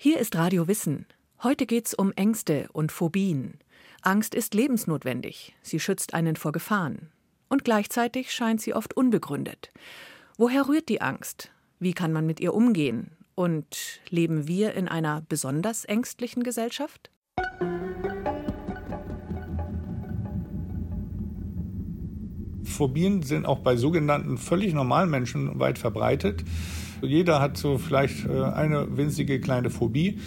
Hier 0.00 0.20
ist 0.20 0.36
Radio 0.36 0.68
Wissen. 0.68 1.06
Heute 1.42 1.66
geht's 1.66 1.92
um 1.92 2.12
Ängste 2.12 2.68
und 2.72 2.92
Phobien. 2.92 3.58
Angst 4.00 4.32
ist 4.32 4.54
lebensnotwendig. 4.54 5.56
Sie 5.60 5.80
schützt 5.80 6.14
einen 6.14 6.36
vor 6.36 6.52
Gefahren. 6.52 7.08
Und 7.48 7.64
gleichzeitig 7.64 8.30
scheint 8.30 8.60
sie 8.60 8.74
oft 8.74 8.96
unbegründet. 8.96 9.72
Woher 10.36 10.68
rührt 10.68 10.88
die 10.88 11.00
Angst? 11.00 11.50
Wie 11.80 11.94
kann 11.94 12.12
man 12.12 12.26
mit 12.26 12.38
ihr 12.38 12.54
umgehen? 12.54 13.16
Und 13.34 13.98
leben 14.08 14.46
wir 14.46 14.74
in 14.74 14.86
einer 14.86 15.24
besonders 15.28 15.84
ängstlichen 15.84 16.44
Gesellschaft? 16.44 17.10
Phobien 22.62 23.24
sind 23.24 23.46
auch 23.46 23.58
bei 23.58 23.74
sogenannten 23.74 24.38
völlig 24.38 24.74
normalen 24.74 25.10
Menschen 25.10 25.58
weit 25.58 25.76
verbreitet. 25.76 26.44
Jeder 27.02 27.40
hat 27.40 27.56
so 27.56 27.78
vielleicht 27.78 28.26
äh, 28.26 28.42
eine 28.42 28.96
winzige 28.96 29.40
kleine 29.40 29.70
Phobie, 29.70 30.18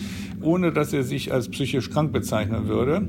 ohne 0.42 0.72
dass 0.72 0.94
er 0.94 1.04
sich 1.04 1.34
als 1.34 1.50
psychisch 1.50 1.90
krank 1.90 2.12
bezeichnen 2.12 2.68
würde. 2.68 3.08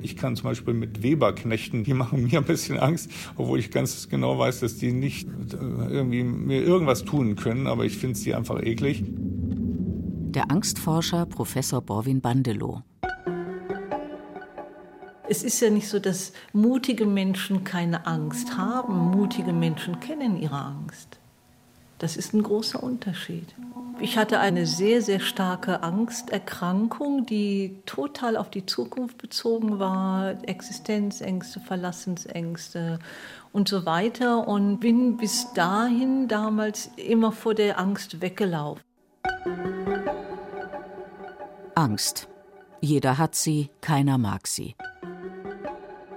Ich 0.00 0.16
kann 0.16 0.36
zum 0.36 0.44
Beispiel 0.44 0.74
mit 0.74 1.02
Weberknechten, 1.02 1.82
die 1.82 1.92
machen 1.92 2.24
mir 2.24 2.38
ein 2.38 2.44
bisschen 2.44 2.78
Angst, 2.78 3.10
obwohl 3.36 3.58
ich 3.58 3.70
ganz 3.70 4.08
genau 4.08 4.38
weiß, 4.38 4.60
dass 4.60 4.76
die 4.76 4.92
nicht 4.92 5.28
äh, 5.28 5.56
irgendwie 5.90 6.22
mir 6.22 6.62
irgendwas 6.62 7.04
tun 7.04 7.34
können, 7.34 7.66
aber 7.66 7.84
ich 7.84 7.98
finde 7.98 8.16
sie 8.16 8.34
einfach 8.34 8.62
eklig. 8.62 9.04
Der 9.06 10.50
Angstforscher 10.50 11.26
Professor 11.26 11.80
Borwin 11.80 12.20
Bandelow. 12.20 12.82
Es 15.30 15.42
ist 15.42 15.60
ja 15.60 15.68
nicht 15.68 15.88
so, 15.88 15.98
dass 15.98 16.32
mutige 16.54 17.04
Menschen 17.04 17.62
keine 17.62 18.06
Angst 18.06 18.56
haben. 18.56 19.10
Mutige 19.10 19.52
Menschen 19.52 20.00
kennen 20.00 20.40
ihre 20.40 20.56
Angst. 20.56 21.17
Das 21.98 22.16
ist 22.16 22.32
ein 22.32 22.44
großer 22.44 22.80
Unterschied. 22.80 23.54
Ich 24.00 24.16
hatte 24.16 24.38
eine 24.38 24.66
sehr, 24.66 25.02
sehr 25.02 25.18
starke 25.18 25.82
Angsterkrankung, 25.82 27.26
die 27.26 27.82
total 27.84 28.36
auf 28.36 28.48
die 28.48 28.64
Zukunft 28.64 29.18
bezogen 29.18 29.80
war. 29.80 30.36
Existenzängste, 30.44 31.58
Verlassensängste 31.58 33.00
und 33.52 33.68
so 33.68 33.84
weiter. 33.84 34.46
Und 34.46 34.78
bin 34.78 35.16
bis 35.16 35.52
dahin 35.54 36.28
damals 36.28 36.90
immer 36.94 37.32
vor 37.32 37.54
der 37.54 37.80
Angst 37.80 38.20
weggelaufen. 38.20 38.84
Angst. 41.74 42.28
Jeder 42.80 43.18
hat 43.18 43.34
sie, 43.34 43.70
keiner 43.80 44.18
mag 44.18 44.46
sie. 44.46 44.76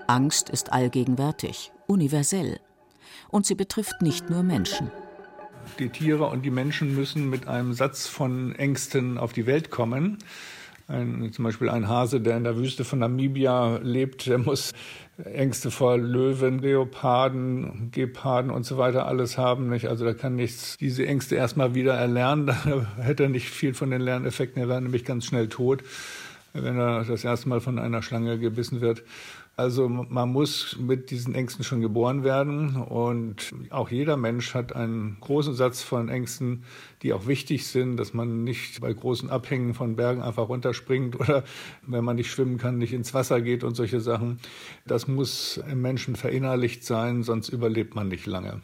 Angst 0.05 0.51
ist 0.51 0.71
allgegenwärtig, 0.71 1.71
universell. 1.87 2.59
Und 3.29 3.47
sie 3.47 3.55
betrifft 3.55 4.03
nicht 4.03 4.29
nur 4.29 4.43
Menschen 4.43 4.91
die 5.79 5.89
Tiere 5.89 6.25
und 6.25 6.43
die 6.43 6.51
Menschen 6.51 6.95
müssen 6.95 7.29
mit 7.29 7.47
einem 7.47 7.73
Satz 7.73 8.07
von 8.07 8.55
Ängsten 8.55 9.17
auf 9.17 9.33
die 9.33 9.45
Welt 9.45 9.71
kommen. 9.71 10.17
Ein, 10.87 11.31
zum 11.31 11.45
Beispiel 11.45 11.69
ein 11.69 11.87
Hase, 11.87 12.19
der 12.19 12.37
in 12.37 12.43
der 12.43 12.57
Wüste 12.57 12.83
von 12.83 12.99
Namibia 12.99 13.77
lebt, 13.81 14.27
der 14.27 14.37
muss 14.37 14.73
Ängste 15.23 15.71
vor 15.71 15.97
Löwen, 15.97 16.59
Leoparden, 16.59 17.89
Geparden 17.91 18.51
und 18.51 18.65
so 18.65 18.77
weiter 18.77 19.05
alles 19.05 19.37
haben. 19.37 19.69
Nicht? 19.69 19.87
Also 19.87 20.05
da 20.05 20.13
kann 20.13 20.35
nichts 20.35 20.77
diese 20.77 21.05
Ängste 21.05 21.35
erstmal 21.35 21.75
wieder 21.75 21.93
erlernen. 21.93 22.47
Da 22.65 22.85
hätte 22.97 23.23
er 23.23 23.29
nicht 23.29 23.49
viel 23.49 23.73
von 23.73 23.91
den 23.91 24.01
Lerneffekten. 24.01 24.61
Er 24.61 24.69
wäre 24.69 24.81
nämlich 24.81 25.05
ganz 25.05 25.25
schnell 25.25 25.47
tot, 25.47 25.83
wenn 26.53 26.77
er 26.77 27.03
das 27.03 27.23
erste 27.23 27.49
Mal 27.49 27.61
von 27.61 27.79
einer 27.79 28.01
Schlange 28.01 28.37
gebissen 28.37 28.81
wird. 28.81 29.03
Also 29.57 29.89
man 29.89 30.31
muss 30.31 30.77
mit 30.79 31.11
diesen 31.11 31.35
Ängsten 31.35 31.63
schon 31.63 31.81
geboren 31.81 32.23
werden 32.23 32.77
und 32.77 33.53
auch 33.69 33.89
jeder 33.89 34.17
Mensch 34.17 34.53
hat 34.53 34.73
einen 34.73 35.17
großen 35.19 35.53
Satz 35.53 35.81
von 35.81 36.09
Ängsten, 36.09 36.63
die 37.03 37.13
auch 37.13 37.27
wichtig 37.27 37.67
sind, 37.67 37.97
dass 37.97 38.13
man 38.13 38.43
nicht 38.43 38.81
bei 38.81 38.91
großen 38.91 39.29
Abhängen 39.29 39.73
von 39.73 39.97
Bergen 39.97 40.21
einfach 40.21 40.49
runterspringt 40.49 41.19
oder 41.19 41.43
wenn 41.85 42.03
man 42.03 42.15
nicht 42.15 42.31
schwimmen 42.31 42.57
kann, 42.57 42.77
nicht 42.77 42.93
ins 42.93 43.13
Wasser 43.13 43.41
geht 43.41 43.63
und 43.63 43.75
solche 43.75 43.99
Sachen. 43.99 44.39
Das 44.87 45.07
muss 45.07 45.57
im 45.69 45.81
Menschen 45.81 46.15
verinnerlicht 46.15 46.85
sein, 46.85 47.21
sonst 47.21 47.49
überlebt 47.49 47.93
man 47.93 48.07
nicht 48.07 48.25
lange. 48.25 48.61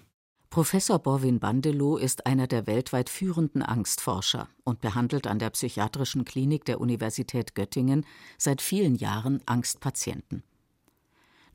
Professor 0.50 0.98
Borwin 0.98 1.40
Bandelow 1.40 1.98
ist 1.98 2.25
einer 2.25 2.48
der 2.48 2.66
weltweit 2.66 3.09
führenden 3.09 3.62
Angstforscher 3.62 4.48
und 4.64 4.81
behandelt 4.81 5.28
an 5.28 5.38
der 5.38 5.50
Psychiatrischen 5.50 6.24
Klinik 6.25 6.64
der 6.66 6.80
Universität 6.80 7.54
Göttingen 7.54 8.06
seit 8.38 8.62
vielen 8.62 8.96
Jahren 8.96 9.42
Angstpatienten. 9.46 10.44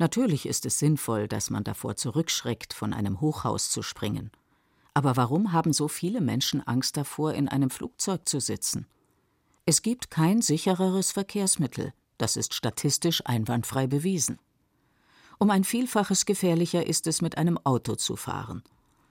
Natürlich 0.03 0.47
ist 0.47 0.67
es 0.67 0.81
sinnvoll, 0.81 1.29
dass 1.29 1.49
man 1.49 1.63
davor 1.63 1.95
zurückschreckt, 1.95 2.75
von 2.75 2.93
einem 2.93 3.21
Hochhaus 3.21 3.71
zu 3.71 3.83
springen. 3.83 4.33
Aber 4.95 5.17
warum 5.17 5.53
haben 5.53 5.73
so 5.73 5.87
viele 5.87 6.21
Menschen 6.21 6.61
Angst 6.67 6.97
davor, 6.97 7.35
in 7.35 7.47
einem 7.47 7.71
Flugzeug 7.71 8.29
zu 8.29 8.41
sitzen? 8.41 8.89
Es 9.65 9.81
gibt 9.81 10.11
kein 10.11 10.43
sichereres 10.43 11.13
Verkehrsmittel, 11.13 11.93
das 12.19 12.37
ist 12.37 12.53
statistisch 12.53 13.25
einwandfrei 13.27 13.87
bewiesen. 13.87 14.41
Um 15.39 15.51
ein 15.51 15.63
Vielfaches 15.63 16.27
gefährlicher 16.27 16.85
ist 16.85 17.07
es, 17.07 17.23
mit 17.23 17.39
einem 17.39 17.57
Auto 17.59 17.95
zu 17.95 18.17
fahren. 18.17 18.65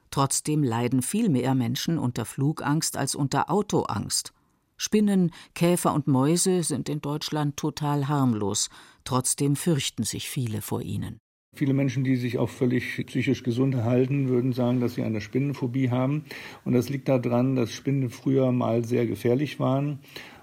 Trotzdem 0.09 0.61
leiden 0.61 1.01
viel 1.01 1.29
mehr 1.29 1.55
Menschen 1.55 1.97
unter 1.99 2.25
Flugangst 2.25 2.97
als 2.97 3.15
unter 3.15 3.49
Autoangst. 3.49 4.33
Spinnen, 4.81 5.29
Käfer 5.53 5.93
und 5.93 6.07
Mäuse 6.07 6.63
sind 6.63 6.89
in 6.89 7.01
Deutschland 7.01 7.55
total 7.55 8.07
harmlos, 8.07 8.71
trotzdem 9.03 9.55
fürchten 9.55 10.01
sich 10.01 10.27
viele 10.27 10.63
vor 10.63 10.81
ihnen. 10.81 11.19
Viele 11.55 11.75
Menschen, 11.75 12.03
die 12.03 12.15
sich 12.15 12.39
auch 12.39 12.49
völlig 12.49 13.05
psychisch 13.05 13.43
gesund 13.43 13.75
halten, 13.75 14.27
würden 14.29 14.53
sagen, 14.53 14.79
dass 14.79 14.95
sie 14.95 15.03
eine 15.03 15.21
Spinnenphobie 15.21 15.91
haben. 15.91 16.23
Und 16.65 16.73
das 16.73 16.89
liegt 16.89 17.09
daran, 17.09 17.55
dass 17.55 17.71
Spinnen 17.71 18.09
früher 18.09 18.51
mal 18.51 18.83
sehr 18.83 19.05
gefährlich 19.05 19.59
waren. 19.59 19.99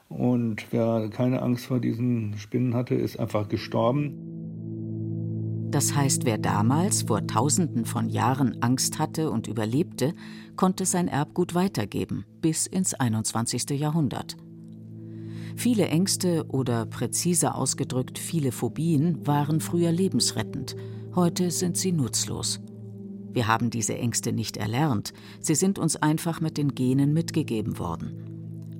Und 0.08 0.66
wer 0.70 1.10
keine 1.10 1.42
Angst 1.42 1.66
vor 1.66 1.80
diesen 1.80 2.38
Spinnen 2.38 2.74
hatte, 2.74 2.94
ist 2.94 3.18
einfach 3.18 3.48
gestorben. 3.48 4.38
Das 5.70 5.94
heißt, 5.94 6.24
wer 6.24 6.38
damals 6.38 7.02
vor 7.02 7.26
Tausenden 7.26 7.84
von 7.84 8.08
Jahren 8.08 8.62
Angst 8.62 8.98
hatte 8.98 9.30
und 9.30 9.48
überlebte, 9.48 10.14
konnte 10.58 10.84
sein 10.84 11.06
Erbgut 11.08 11.54
weitergeben 11.54 12.26
bis 12.42 12.66
ins 12.66 12.92
21. 12.92 13.70
Jahrhundert. 13.70 14.36
Viele 15.56 15.86
Ängste 15.86 16.46
oder 16.48 16.84
präziser 16.84 17.54
ausgedrückt 17.54 18.18
viele 18.18 18.52
Phobien 18.52 19.26
waren 19.26 19.60
früher 19.60 19.92
lebensrettend, 19.92 20.76
heute 21.14 21.50
sind 21.52 21.76
sie 21.76 21.92
nutzlos. 21.92 22.60
Wir 23.32 23.46
haben 23.46 23.70
diese 23.70 23.96
Ängste 23.96 24.32
nicht 24.32 24.56
erlernt, 24.56 25.12
sie 25.40 25.54
sind 25.54 25.78
uns 25.78 25.94
einfach 25.96 26.40
mit 26.40 26.58
den 26.58 26.74
Genen 26.74 27.12
mitgegeben 27.12 27.78
worden. 27.78 28.27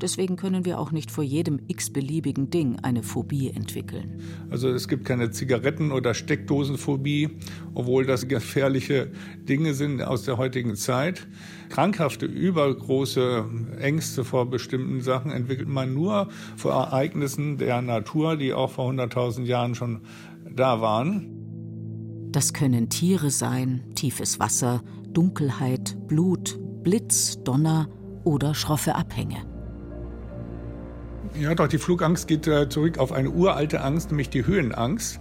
Deswegen 0.01 0.37
können 0.37 0.65
wir 0.65 0.79
auch 0.79 0.93
nicht 0.93 1.11
vor 1.11 1.25
jedem 1.25 1.61
x-beliebigen 1.67 2.51
Ding 2.51 2.77
eine 2.83 3.03
Phobie 3.03 3.51
entwickeln. 3.51 4.21
Also 4.51 4.69
es 4.69 4.87
gibt 4.89 5.05
keine 5.05 5.31
Zigaretten- 5.31 5.93
oder 5.93 6.15
Steckdosenphobie, 6.15 7.31
obwohl 7.75 8.07
das 8.07 8.29
gefährliche 8.29 9.11
Dinge 9.49 9.75
sind 9.75 10.03
aus 10.03 10.23
der 10.23 10.39
heutigen 10.39 10.77
Zeit. 10.77 11.27
Krankhafte, 11.69 12.27
übergroße 12.27 13.45
Ängste 13.81 14.25
vor 14.25 14.49
bestimmten 14.49 15.01
Sachen 15.01 15.33
entwickelt 15.33 15.69
man 15.69 15.93
nur 15.95 16.29
vor 16.57 16.73
Ereignissen 16.73 17.59
der 17.59 17.83
Natur, 17.83 18.37
die 18.37 18.53
auch 18.53 18.71
vor 18.71 18.91
100.000 18.91 19.45
Jahren 19.45 19.75
schon 19.75 20.01
da 20.55 20.81
waren. 20.81 21.35
Das 22.31 22.53
können 22.53 22.89
Tiere 22.89 23.31
sein, 23.31 23.85
tiefes 23.95 24.39
Wasser, 24.39 24.83
Dunkelheit, 25.13 25.97
Blut, 26.07 26.59
Blitz, 26.83 27.43
Donner 27.43 27.89
oder 28.25 28.55
schroffe 28.55 28.95
Abhänge. 28.95 29.58
Ja, 31.35 31.55
doch, 31.55 31.69
die 31.69 31.79
Flugangst 31.79 32.27
geht 32.27 32.47
äh, 32.47 32.69
zurück 32.69 32.99
auf 32.99 33.13
eine 33.13 33.31
uralte 33.31 33.83
Angst, 33.83 34.11
nämlich 34.11 34.31
die 34.31 34.47
Höhenangst. 34.47 35.19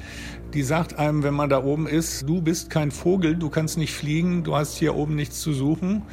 Die 0.53 0.63
sagt 0.63 0.97
einem, 0.97 1.23
wenn 1.23 1.33
man 1.33 1.49
da 1.49 1.63
oben 1.63 1.87
ist, 1.87 2.27
du 2.27 2.41
bist 2.41 2.69
kein 2.69 2.91
Vogel, 2.91 3.35
du 3.35 3.49
kannst 3.49 3.77
nicht 3.77 3.93
fliegen, 3.93 4.43
du 4.43 4.55
hast 4.55 4.77
hier 4.77 4.95
oben 4.95 5.15
nichts 5.15 5.41
zu 5.41 5.53
suchen 5.53 6.03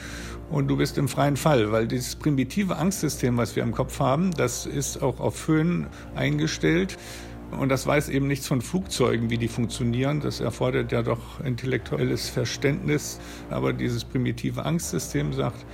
und 0.50 0.68
du 0.68 0.76
bist 0.76 0.98
im 0.98 1.08
freien 1.08 1.36
Fall, 1.36 1.72
weil 1.72 1.86
dieses 1.86 2.16
primitive 2.16 2.76
Angstsystem, 2.76 3.36
was 3.36 3.56
wir 3.56 3.62
im 3.62 3.72
Kopf 3.72 4.00
haben, 4.00 4.32
das 4.32 4.66
ist 4.66 5.02
auch 5.02 5.20
auf 5.20 5.48
Höhen 5.48 5.86
eingestellt. 6.14 6.98
Und 7.50 7.68
das 7.68 7.86
weiß 7.86 8.08
eben 8.08 8.26
nichts 8.26 8.48
von 8.48 8.60
Flugzeugen, 8.60 9.30
wie 9.30 9.38
die 9.38 9.48
funktionieren. 9.48 10.20
Das 10.20 10.40
erfordert 10.40 10.90
ja 10.90 11.02
doch 11.02 11.40
intellektuelles 11.44 12.28
Verständnis. 12.28 13.20
Aber 13.48 13.72
dieses 13.72 14.04
primitive 14.04 14.64
Angstsystem 14.64 15.32
sagt, 15.32 15.64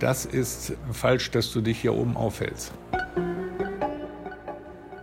das 0.00 0.26
ist 0.26 0.72
falsch, 0.90 1.30
dass 1.30 1.52
du 1.52 1.60
dich 1.60 1.80
hier 1.80 1.94
oben 1.94 2.16
aufhältst. 2.16 2.72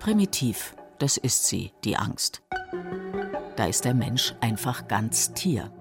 Primitiv, 0.05 0.75
das 0.99 1.17
ist 1.17 1.47
sie, 1.47 1.71
die 1.83 1.97
Angst. 1.97 2.43
Da 3.55 3.65
ist 3.65 3.85
der 3.85 3.95
Mensch 3.95 4.35
einfach 4.39 4.87
ganz 4.87 5.33
Tier. 5.33 5.71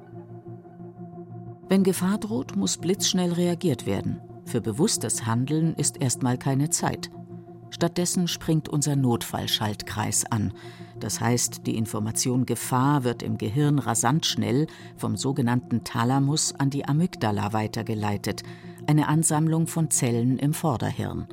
Wenn 1.68 1.84
Gefahr 1.84 2.16
droht, 2.16 2.56
muss 2.56 2.78
blitzschnell 2.78 3.34
reagiert 3.34 3.84
werden. 3.84 4.22
Für 4.46 4.62
bewusstes 4.62 5.26
Handeln 5.26 5.74
ist 5.74 6.00
erstmal 6.00 6.38
keine 6.38 6.70
Zeit. 6.70 7.10
Stattdessen 7.68 8.26
springt 8.26 8.66
unser 8.66 8.96
Notfallschaltkreis 8.96 10.24
an. 10.24 10.54
Das 10.98 11.20
heißt, 11.20 11.66
die 11.66 11.76
Information 11.76 12.46
Gefahr 12.46 13.04
wird 13.04 13.22
im 13.22 13.36
Gehirn 13.36 13.78
rasant 13.78 14.24
schnell 14.24 14.68
vom 14.96 15.18
sogenannten 15.18 15.84
Thalamus 15.84 16.54
an 16.54 16.70
die 16.70 16.86
Amygdala 16.86 17.52
weitergeleitet, 17.52 18.42
eine 18.86 19.06
Ansammlung 19.06 19.66
von 19.66 19.90
Zellen 19.90 20.38
im 20.38 20.54
Vorderhirn. 20.54 21.26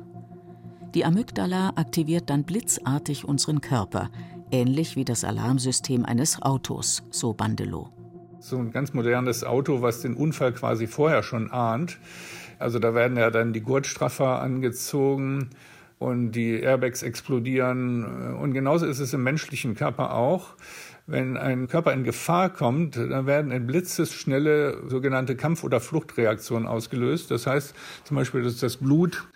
Die 0.94 1.06
Amygdala 1.06 1.72
aktiviert 1.76 2.28
dann 2.28 2.44
blitzartig 2.44 3.24
unseren 3.24 3.62
Körper, 3.62 4.10
ähnlich 4.50 4.94
wie 4.94 5.06
das 5.06 5.24
Alarmsystem 5.24 6.04
eines 6.04 6.42
Autos, 6.42 7.02
so 7.10 7.32
Bandelow. 7.32 7.88
So 8.40 8.58
ein 8.58 8.72
ganz 8.72 8.92
modernes 8.92 9.42
Auto, 9.42 9.80
was 9.80 10.02
den 10.02 10.14
Unfall 10.14 10.52
quasi 10.52 10.86
vorher 10.86 11.22
schon 11.22 11.50
ahnt. 11.50 11.98
Also 12.58 12.78
da 12.78 12.94
werden 12.94 13.16
ja 13.16 13.30
dann 13.30 13.54
die 13.54 13.62
Gurtstraffer 13.62 14.42
angezogen 14.42 15.48
und 15.98 16.32
die 16.32 16.60
Airbags 16.60 17.02
explodieren. 17.02 18.34
Und 18.34 18.52
genauso 18.52 18.84
ist 18.84 18.98
es 18.98 19.14
im 19.14 19.22
menschlichen 19.22 19.74
Körper 19.74 20.14
auch. 20.14 20.56
Wenn 21.06 21.38
ein 21.38 21.68
Körper 21.68 21.94
in 21.94 22.04
Gefahr 22.04 22.50
kommt, 22.50 22.96
dann 22.96 23.24
werden 23.24 23.50
in 23.50 23.66
blitzesschnelle 23.66 24.82
sogenannte 24.88 25.36
Kampf- 25.36 25.64
oder 25.64 25.80
Fluchtreaktionen 25.80 26.68
ausgelöst. 26.68 27.30
Das 27.30 27.46
heißt 27.46 27.74
zum 28.04 28.16
Beispiel, 28.16 28.42
dass 28.42 28.58
das 28.58 28.76
Blut 28.76 29.26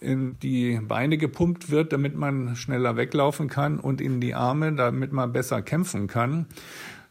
in 0.00 0.38
die 0.40 0.80
Beine 0.86 1.18
gepumpt 1.18 1.70
wird, 1.70 1.92
damit 1.92 2.16
man 2.16 2.56
schneller 2.56 2.96
weglaufen 2.96 3.48
kann 3.48 3.78
und 3.78 4.00
in 4.00 4.20
die 4.20 4.34
Arme, 4.34 4.72
damit 4.74 5.12
man 5.12 5.32
besser 5.32 5.62
kämpfen 5.62 6.06
kann. 6.06 6.46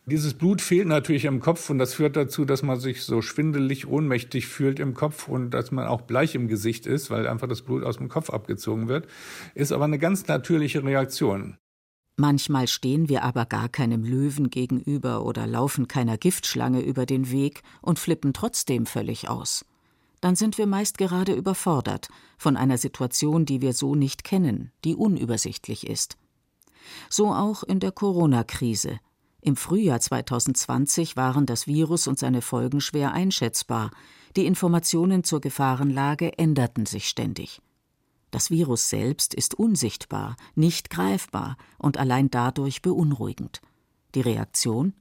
Dieses 0.06 0.34
Blut 0.34 0.62
fehlt 0.62 0.88
natürlich 0.88 1.24
im 1.24 1.40
Kopf 1.40 1.70
und 1.70 1.78
das 1.78 1.94
führt 1.94 2.18
dazu, 2.18 2.44
dass 2.44 2.62
man 2.62 2.78
sich 2.78 3.04
so 3.04 3.22
schwindelig, 3.22 3.88
ohnmächtig 3.88 4.48
fühlt 4.48 4.82
im 4.82 4.94
Kopf 4.94 5.30
und 5.30 5.52
dass 5.52 5.72
man 5.72 5.88
auch 5.88 6.02
bleich 6.02 6.36
im 6.36 6.50
Gesicht 6.50 6.86
ist, 6.86 7.10
weil 7.10 7.26
einfach 7.26 7.48
das 7.48 7.62
Blut 7.62 7.84
aus 7.84 7.98
dem 7.98 8.10
Kopf 8.10 8.30
abgezogen 8.30 8.90
wird. 8.90 9.08
Ist 9.56 9.72
aber 9.72 9.86
eine 9.86 10.00
ganz 10.00 10.28
natürliche 10.28 10.84
Reaktion. 10.84 11.56
Manchmal 12.18 12.68
stehen 12.68 13.08
wir 13.08 13.24
aber 13.24 13.46
gar 13.46 13.70
keinem 13.70 14.04
Löwen 14.04 14.50
gegenüber 14.50 15.26
oder 15.26 15.48
laufen 15.48 15.88
keiner 15.88 16.18
Giftschlange 16.18 16.82
über 16.82 17.06
den 17.06 17.32
Weg 17.32 17.64
und 17.82 17.98
flippen 17.98 18.34
trotzdem 18.34 18.86
völlig 18.86 19.30
aus. 19.30 19.66
Dann 20.24 20.38
sind 20.38 20.58
wir 20.58 20.68
meist 20.68 20.98
gerade 20.98 21.34
überfordert 21.34 22.08
von 22.38 22.56
einer 22.56 22.78
Situation, 22.78 23.44
die 23.46 23.60
wir 23.60 23.74
so 23.74 23.94
nicht 23.94 24.24
kennen, 24.24 24.72
die 24.86 24.96
unübersichtlich 24.96 25.86
ist. 25.86 26.16
So 27.10 27.34
auch 27.34 27.62
in 27.64 27.82
der 27.82 27.92
Corona-Krise. 27.92 29.02
Im 29.42 29.58
Frühjahr 29.58 30.00
2020 30.00 31.18
waren 31.18 31.46
das 31.46 31.68
Virus 31.68 32.08
und 32.08 32.18
seine 32.18 32.42
Folgen 32.42 32.80
schwer 32.80 33.12
einschätzbar. 33.12 33.92
Die 34.38 34.46
Informationen 34.46 35.26
zur 35.26 35.42
Gefahrenlage 35.42 36.38
änderten 36.38 36.86
sich 36.86 37.10
ständig. 37.10 37.62
Das 38.32 38.50
Virus 38.50 38.88
selbst 38.88 39.34
ist 39.34 39.56
unsichtbar, 39.56 40.38
nicht 40.56 40.90
greifbar 40.90 41.58
und 41.78 41.98
allein 41.98 42.32
dadurch 42.32 42.82
beunruhigend. 42.82 43.60
Die 44.16 44.22
Reaktion? 44.22 44.94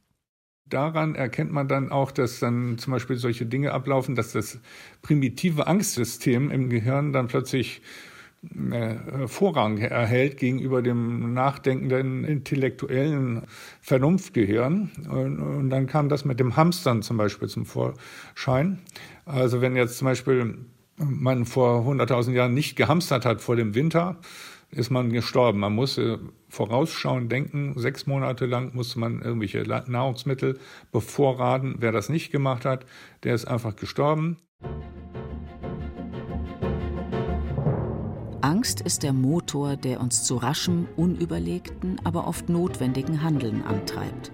Daran 0.66 1.14
erkennt 1.14 1.52
man 1.52 1.68
dann 1.68 1.90
auch, 1.90 2.10
dass 2.10 2.40
dann 2.40 2.78
zum 2.78 2.92
Beispiel 2.92 3.16
solche 3.16 3.46
Dinge 3.46 3.72
ablaufen, 3.72 4.14
dass 4.14 4.32
das 4.32 4.58
primitive 5.02 5.66
Angstsystem 5.66 6.50
im 6.50 6.70
Gehirn 6.70 7.12
dann 7.12 7.28
plötzlich 7.28 7.82
äh, 8.72 9.28
Vorrang 9.28 9.78
erhält 9.78 10.36
gegenüber 10.36 10.82
dem 10.82 11.32
nachdenkenden, 11.32 12.24
intellektuellen 12.24 13.42
Vernunftgehirn. 13.80 14.90
Und, 15.08 15.38
und, 15.38 15.70
dann 15.70 15.86
kam 15.86 16.08
das 16.08 16.24
mit 16.24 16.40
dem 16.40 16.56
Hamstern 16.56 17.02
zum 17.02 17.18
Beispiel 17.18 17.48
zum 17.48 17.66
Vorschein. 17.66 18.80
Also 19.26 19.60
wenn 19.60 19.76
jetzt 19.76 19.98
zum 19.98 20.06
Beispiel 20.06 20.58
man 20.96 21.44
vor 21.46 21.86
100.000 21.86 22.32
Jahren 22.32 22.54
nicht 22.54 22.76
gehamstert 22.76 23.24
hat 23.24 23.40
vor 23.40 23.56
dem 23.56 23.74
Winter, 23.74 24.16
ist 24.72 24.90
man 24.90 25.12
gestorben. 25.12 25.60
Man 25.60 25.74
musste 25.74 26.18
vorausschauen, 26.48 27.28
denken. 27.28 27.74
Sechs 27.76 28.06
Monate 28.06 28.46
lang 28.46 28.74
musste 28.74 28.98
man 28.98 29.20
irgendwelche 29.20 29.62
Nahrungsmittel 29.62 30.58
bevorraten. 30.90 31.76
Wer 31.78 31.92
das 31.92 32.08
nicht 32.08 32.32
gemacht 32.32 32.64
hat, 32.64 32.86
der 33.22 33.34
ist 33.34 33.44
einfach 33.44 33.76
gestorben. 33.76 34.38
Angst 38.40 38.80
ist 38.80 39.02
der 39.02 39.12
Motor, 39.12 39.76
der 39.76 40.00
uns 40.00 40.24
zu 40.24 40.36
raschem, 40.36 40.88
unüberlegten, 40.96 42.00
aber 42.04 42.26
oft 42.26 42.48
notwendigen 42.48 43.22
Handeln 43.22 43.62
antreibt. 43.62 44.32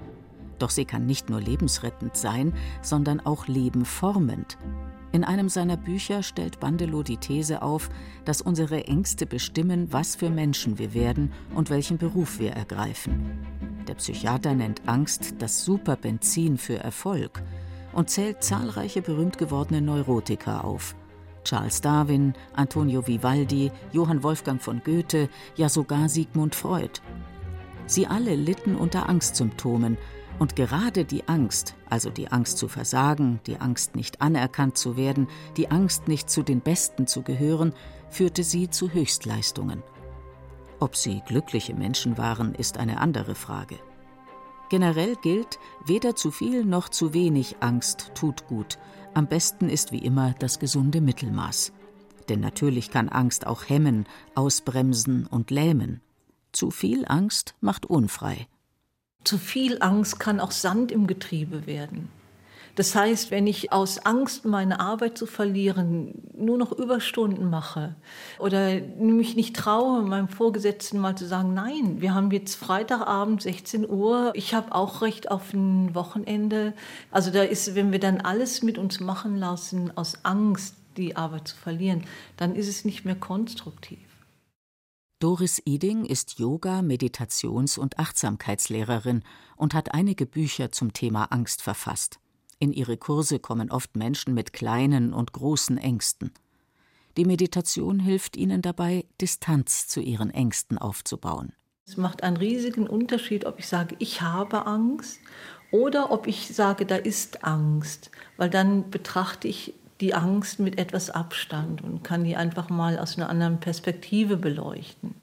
Doch 0.59 0.71
sie 0.71 0.85
kann 0.85 1.07
nicht 1.07 1.29
nur 1.31 1.41
lebensrettend 1.41 2.17
sein, 2.17 2.53
sondern 2.81 3.21
auch 3.21 3.49
lebenformend. 3.49 4.57
In 5.11 5.25
einem 5.25 5.49
seiner 5.49 5.77
Bücher 5.77 6.23
stellt 6.23 6.61
Bandelow 6.61 7.03
die 7.03 7.17
These 7.17 7.63
auf, 7.63 7.89
dass 8.25 8.43
unsere 8.43 8.85
Ängste 8.85 9.25
bestimmen, 9.27 9.91
was 9.91 10.17
für 10.17 10.29
Menschen 10.29 10.79
wir 10.79 10.93
werden 10.93 11.33
und 11.55 11.71
welchen 11.71 11.97
Beruf 11.97 12.39
wir 12.39 12.53
ergreifen. 12.53 13.47
Der 13.87 13.95
Psychiater 13.95 14.55
nennt 14.55 14.83
Angst 14.87 15.37
das 15.39 15.65
Superbenzin 15.65 16.59
für 16.59 16.77
Erfolg 16.77 17.43
und 17.93 18.11
zählt 18.11 18.45
zahlreiche 18.45 19.01
berühmt 19.01 19.39
gewordene 19.39 19.81
Neurotiker 19.81 20.65
auf. 20.65 20.95
Charles 21.45 21.81
Darwin, 21.81 22.35
Antonio 22.53 23.07
Vivaldi, 23.07 23.73
Johann 23.93 24.23
Wolfgang 24.23 24.61
von 24.61 24.83
Goethe, 24.85 25.31
ja 25.57 25.71
sogar 25.71 26.11
Sigmund 26.11 26.55
Freud. 26.55 27.01
Sie 27.87 28.07
alle 28.07 28.35
litten 28.35 28.77
unter 28.77 29.09
Angstsymptomen 29.09 29.97
und 30.39 30.57
gerade 30.57 31.05
die 31.05 31.27
Angst, 31.29 31.75
also 31.91 32.11
die 32.11 32.29
Angst 32.29 32.59
zu 32.59 32.69
versagen, 32.69 33.41
die 33.47 33.59
Angst 33.59 33.97
nicht 33.97 34.21
anerkannt 34.21 34.79
zu 34.79 34.97
werden, 34.97 35.29
die 35.57 35.71
Angst 35.71 36.09
nicht 36.09 36.31
zu 36.31 36.43
den 36.43 36.61
Besten 36.61 37.07
zu 37.07 37.23
gehören, 37.23 37.73
führte 38.09 38.45
sie 38.45 38.71
zu 38.71 38.93
Höchstleistungen. 38.93 39.83
Ob 40.81 40.97
sie 40.97 41.23
glückliche 41.27 41.75
Menschen 41.75 42.19
waren, 42.19 42.55
ist 42.55 42.79
eine 42.79 43.01
andere 43.01 43.35
Frage. 43.35 43.79
Generell 44.71 45.17
gilt, 45.17 45.59
weder 45.85 46.15
zu 46.15 46.31
viel 46.31 46.65
noch 46.65 46.89
zu 46.89 47.15
wenig 47.15 47.57
Angst 47.61 48.13
tut 48.15 48.47
gut. 48.47 48.79
Am 49.15 49.27
besten 49.27 49.69
ist 49.69 49.93
wie 49.93 49.99
immer 49.99 50.35
das 50.39 50.59
gesunde 50.59 51.01
Mittelmaß. 51.01 51.73
Denn 52.29 52.41
natürlich 52.41 52.91
kann 52.91 53.09
Angst 53.09 53.47
auch 53.47 53.69
hemmen, 53.69 54.07
ausbremsen 54.35 55.27
und 55.27 55.51
lähmen. 55.51 56.03
Zu 56.53 56.71
viel 56.71 57.07
Angst 57.09 57.55
macht 57.61 57.87
unfrei. 57.87 58.47
Zu 59.29 59.37
viel 59.37 59.77
Angst 59.83 60.19
kann 60.19 60.41
auch 60.41 60.53
Sand 60.53 60.91
im 60.91 61.07
Getriebe 61.07 61.67
werden. 61.67 62.09
Das 62.77 62.95
heißt, 62.95 63.31
wenn 63.31 63.47
ich 63.47 63.75
aus 63.75 63.99
Angst, 63.99 64.47
meine 64.47 64.81
Arbeit 64.81 65.19
zu 65.19 65.27
verlieren, 65.27 66.15
nur 66.35 66.57
noch 66.57 66.73
Überstunden 66.73 67.51
mache 67.51 67.95
oder 68.39 68.81
mich 68.99 69.37
nicht 69.37 69.55
traue, 69.55 70.01
meinem 70.01 70.29
Vorgesetzten 70.29 70.99
mal 70.99 71.15
zu 71.15 71.27
sagen, 71.27 71.53
nein, 71.53 72.01
wir 72.01 72.15
haben 72.15 72.31
jetzt 72.31 72.55
Freitagabend 72.55 73.43
16 73.43 73.87
Uhr, 73.87 74.33
ich 74.33 74.55
habe 74.55 74.75
auch 74.75 75.03
Recht 75.03 75.31
auf 75.31 75.53
ein 75.53 75.95
Wochenende. 75.95 76.73
Also 77.11 77.31
da 77.31 77.43
ist, 77.43 77.75
wenn 77.75 77.93
wir 77.93 78.01
dann 78.01 78.23
alles 78.23 78.63
mit 78.63 78.79
uns 78.79 78.99
machen 78.99 79.37
lassen, 79.37 79.93
aus 79.95 80.25
Angst, 80.25 80.75
die 80.97 81.17
Arbeit 81.17 81.49
zu 81.49 81.57
verlieren, 81.57 82.05
dann 82.39 82.55
ist 82.55 82.69
es 82.69 82.87
nicht 82.87 83.05
mehr 83.05 83.15
konstruktiv. 83.15 84.08
Doris 85.21 85.61
Iding 85.65 86.05
ist 86.05 86.39
Yoga-, 86.39 86.81
Meditations- 86.81 87.77
und 87.77 87.99
Achtsamkeitslehrerin 87.99 89.25
und 89.57 89.75
hat 89.75 89.93
einige 89.93 90.27
Bücher 90.27 90.71
zum 90.71 90.93
Thema 90.93 91.25
Angst 91.33 91.61
verfasst. 91.61 92.21
In 92.61 92.73
ihre 92.73 92.97
Kurse 92.97 93.41
kommen 93.41 93.73
oft 93.73 93.97
Menschen 93.97 94.33
mit 94.33 94.53
kleinen 94.53 95.13
und 95.13 95.33
großen 95.33 95.77
Ängsten. 95.77 96.33
Die 97.17 97.25
Meditation 97.25 97.99
hilft 97.99 98.37
ihnen 98.37 98.63
dabei, 98.63 99.07
Distanz 99.21 99.89
zu 99.89 100.01
ihren 100.01 100.31
Ängsten 100.31 100.79
aufzubauen. 100.79 101.53
Es 101.85 101.97
macht 101.97 102.23
einen 102.23 102.37
riesigen 102.37 102.87
Unterschied, 102.87 103.45
ob 103.45 103.59
ich 103.59 103.67
sage, 103.67 103.97
ich 103.99 104.21
habe 104.21 104.67
Angst 104.67 105.19
oder 105.73 106.13
ob 106.13 106.29
ich 106.29 106.55
sage, 106.55 106.87
da 106.87 106.95
ist 106.95 107.43
Angst, 107.43 108.13
weil 108.37 108.51
dann 108.51 108.91
betrachte 108.91 109.49
ich 109.49 109.75
die 110.01 110.15
Angst 110.15 110.59
mit 110.61 110.79
etwas 110.79 111.11
Abstand 111.11 111.83
und 111.83 112.03
kann 112.05 112.25
die 112.25 112.37
einfach 112.37 112.69
mal 112.71 112.99
aus 112.99 113.17
einer 113.17 113.29
anderen 113.29 113.61
Perspektive 113.61 114.37
beleuchten. 114.37 115.15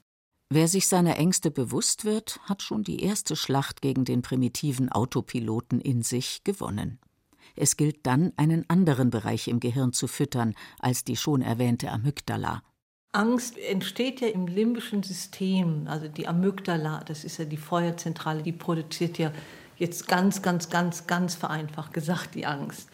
Wer 0.48 0.68
sich 0.68 0.86
seiner 0.86 1.16
Ängste 1.16 1.50
bewusst 1.50 2.04
wird, 2.04 2.38
hat 2.44 2.62
schon 2.62 2.84
die 2.84 3.02
erste 3.02 3.34
Schlacht 3.34 3.82
gegen 3.82 4.04
den 4.04 4.22
primitiven 4.22 4.92
Autopiloten 4.92 5.80
in 5.80 6.02
sich 6.02 6.44
gewonnen. 6.44 7.00
Es 7.56 7.76
gilt 7.76 8.06
dann, 8.06 8.32
einen 8.36 8.68
anderen 8.68 9.10
Bereich 9.10 9.48
im 9.48 9.60
Gehirn 9.60 9.92
zu 9.92 10.06
füttern 10.06 10.54
als 10.78 11.04
die 11.04 11.16
schon 11.16 11.42
erwähnte 11.42 11.90
Amygdala. 11.90 12.62
Angst 13.12 13.56
entsteht 13.58 14.20
ja 14.20 14.28
im 14.28 14.46
limbischen 14.46 15.02
System, 15.02 15.86
also 15.88 16.06
die 16.06 16.28
Amygdala, 16.28 17.02
das 17.04 17.24
ist 17.24 17.38
ja 17.38 17.46
die 17.46 17.56
Feuerzentrale, 17.56 18.42
die 18.42 18.52
produziert 18.52 19.16
ja 19.16 19.32
jetzt 19.76 20.08
ganz, 20.08 20.42
ganz, 20.42 20.70
ganz, 20.70 21.06
ganz 21.06 21.34
vereinfacht 21.34 21.92
gesagt 21.92 22.34
die 22.34 22.46
Angst. 22.46 22.88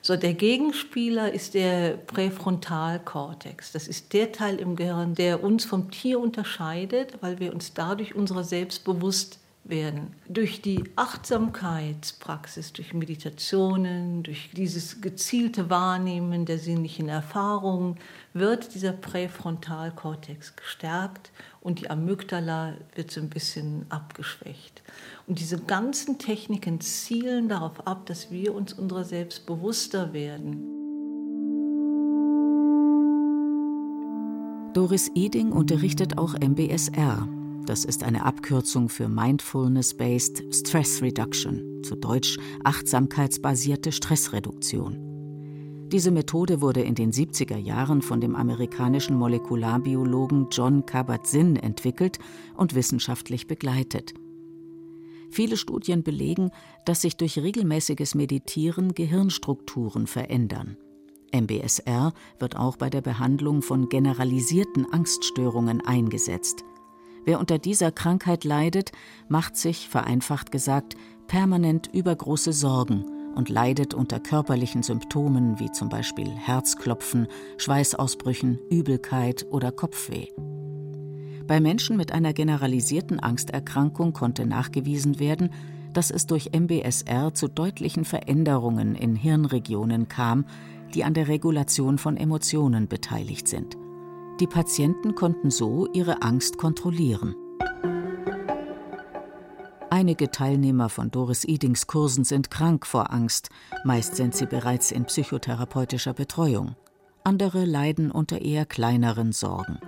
So, 0.00 0.16
der 0.16 0.34
Gegenspieler 0.34 1.32
ist 1.32 1.54
der 1.54 1.96
Präfrontalkortex. 1.96 3.72
Das 3.72 3.88
ist 3.88 4.12
der 4.12 4.32
Teil 4.32 4.56
im 4.56 4.76
Gehirn, 4.76 5.14
der 5.14 5.42
uns 5.42 5.64
vom 5.64 5.90
Tier 5.90 6.20
unterscheidet, 6.20 7.14
weil 7.20 7.40
wir 7.40 7.52
uns 7.52 7.74
dadurch 7.74 8.14
unserer 8.14 8.44
selbst 8.44 8.84
bewusst 8.84 9.38
werden. 9.64 10.14
Durch 10.28 10.62
die 10.62 10.84
Achtsamkeitspraxis, 10.96 12.72
durch 12.72 12.94
Meditationen, 12.94 14.22
durch 14.22 14.50
dieses 14.54 15.00
gezielte 15.00 15.68
Wahrnehmen 15.70 16.46
der 16.46 16.58
sinnlichen 16.58 17.08
Erfahrungen 17.08 17.96
wird 18.32 18.74
dieser 18.74 18.92
Präfrontalkortex 18.92 20.56
gestärkt 20.56 21.30
und 21.60 21.80
die 21.80 21.90
Amygdala 21.90 22.74
wird 22.94 23.10
so 23.10 23.20
ein 23.20 23.28
bisschen 23.28 23.84
abgeschwächt. 23.90 24.82
Und 25.26 25.38
diese 25.40 25.58
ganzen 25.58 26.18
Techniken 26.18 26.80
zielen 26.80 27.48
darauf 27.48 27.86
ab, 27.86 28.06
dass 28.06 28.30
wir 28.30 28.54
uns 28.54 28.72
unserer 28.72 29.04
selbst 29.04 29.44
bewusster 29.46 30.12
werden. 30.12 30.74
Doris 34.72 35.10
Eding 35.14 35.50
unterrichtet 35.50 36.18
auch 36.18 36.34
MBSR. 36.34 37.26
Das 37.68 37.84
ist 37.84 38.02
eine 38.02 38.24
Abkürzung 38.24 38.88
für 38.88 39.10
Mindfulness-Based 39.10 40.42
Stress 40.54 41.02
Reduction, 41.02 41.82
zu 41.84 41.96
Deutsch 41.96 42.38
achtsamkeitsbasierte 42.64 43.92
Stressreduktion. 43.92 45.88
Diese 45.92 46.10
Methode 46.10 46.62
wurde 46.62 46.80
in 46.80 46.94
den 46.94 47.12
70er 47.12 47.58
Jahren 47.58 48.00
von 48.00 48.22
dem 48.22 48.36
amerikanischen 48.36 49.18
Molekularbiologen 49.18 50.48
John 50.50 50.86
Kabat-Zinn 50.86 51.56
entwickelt 51.56 52.18
und 52.56 52.74
wissenschaftlich 52.74 53.46
begleitet. 53.46 54.14
Viele 55.28 55.58
Studien 55.58 56.02
belegen, 56.02 56.50
dass 56.86 57.02
sich 57.02 57.18
durch 57.18 57.36
regelmäßiges 57.36 58.14
Meditieren 58.14 58.94
Gehirnstrukturen 58.94 60.06
verändern. 60.06 60.78
MBSR 61.34 62.14
wird 62.38 62.56
auch 62.56 62.78
bei 62.78 62.88
der 62.88 63.02
Behandlung 63.02 63.60
von 63.60 63.90
generalisierten 63.90 64.90
Angststörungen 64.90 65.82
eingesetzt. 65.82 66.64
Wer 67.24 67.38
unter 67.40 67.58
dieser 67.58 67.92
Krankheit 67.92 68.44
leidet, 68.44 68.92
macht 69.28 69.56
sich, 69.56 69.88
vereinfacht 69.88 70.50
gesagt, 70.50 70.96
permanent 71.26 71.88
übergroße 71.92 72.52
Sorgen 72.52 73.04
und 73.34 73.48
leidet 73.48 73.94
unter 73.94 74.18
körperlichen 74.18 74.82
Symptomen 74.82 75.60
wie 75.60 75.70
zum 75.70 75.88
Beispiel 75.88 76.28
Herzklopfen, 76.28 77.28
Schweißausbrüchen, 77.58 78.58
Übelkeit 78.70 79.46
oder 79.50 79.70
Kopfweh. 79.70 80.26
Bei 81.46 81.60
Menschen 81.60 81.96
mit 81.96 82.12
einer 82.12 82.32
generalisierten 82.32 83.20
Angsterkrankung 83.20 84.12
konnte 84.12 84.44
nachgewiesen 84.44 85.18
werden, 85.18 85.50
dass 85.92 86.10
es 86.10 86.26
durch 86.26 86.50
MBSR 86.52 87.32
zu 87.32 87.48
deutlichen 87.48 88.04
Veränderungen 88.04 88.94
in 88.94 89.16
Hirnregionen 89.16 90.08
kam, 90.08 90.44
die 90.94 91.04
an 91.04 91.14
der 91.14 91.28
Regulation 91.28 91.98
von 91.98 92.16
Emotionen 92.16 92.88
beteiligt 92.88 93.48
sind. 93.48 93.76
Die 94.40 94.46
Patienten 94.46 95.16
konnten 95.16 95.50
so 95.50 95.88
ihre 95.92 96.22
Angst 96.22 96.58
kontrollieren. 96.58 97.34
Einige 99.90 100.30
Teilnehmer 100.30 100.88
von 100.90 101.10
Doris 101.10 101.44
Edings 101.44 101.88
Kursen 101.88 102.22
sind 102.22 102.48
krank 102.48 102.86
vor 102.86 103.12
Angst, 103.12 103.50
meist 103.84 104.14
sind 104.14 104.36
sie 104.36 104.46
bereits 104.46 104.92
in 104.92 105.06
psychotherapeutischer 105.06 106.14
Betreuung. 106.14 106.76
Andere 107.24 107.64
leiden 107.64 108.12
unter 108.12 108.40
eher 108.40 108.64
kleineren 108.64 109.32
Sorgen. 109.32 109.80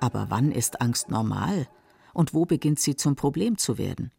Aber 0.00 0.26
wann 0.28 0.50
ist 0.50 0.80
Angst 0.80 1.08
normal? 1.08 1.68
Und 2.14 2.34
wo 2.34 2.44
beginnt 2.46 2.80
sie 2.80 2.96
zum 2.96 3.14
Problem 3.14 3.58
zu 3.58 3.78
werden? 3.78 4.10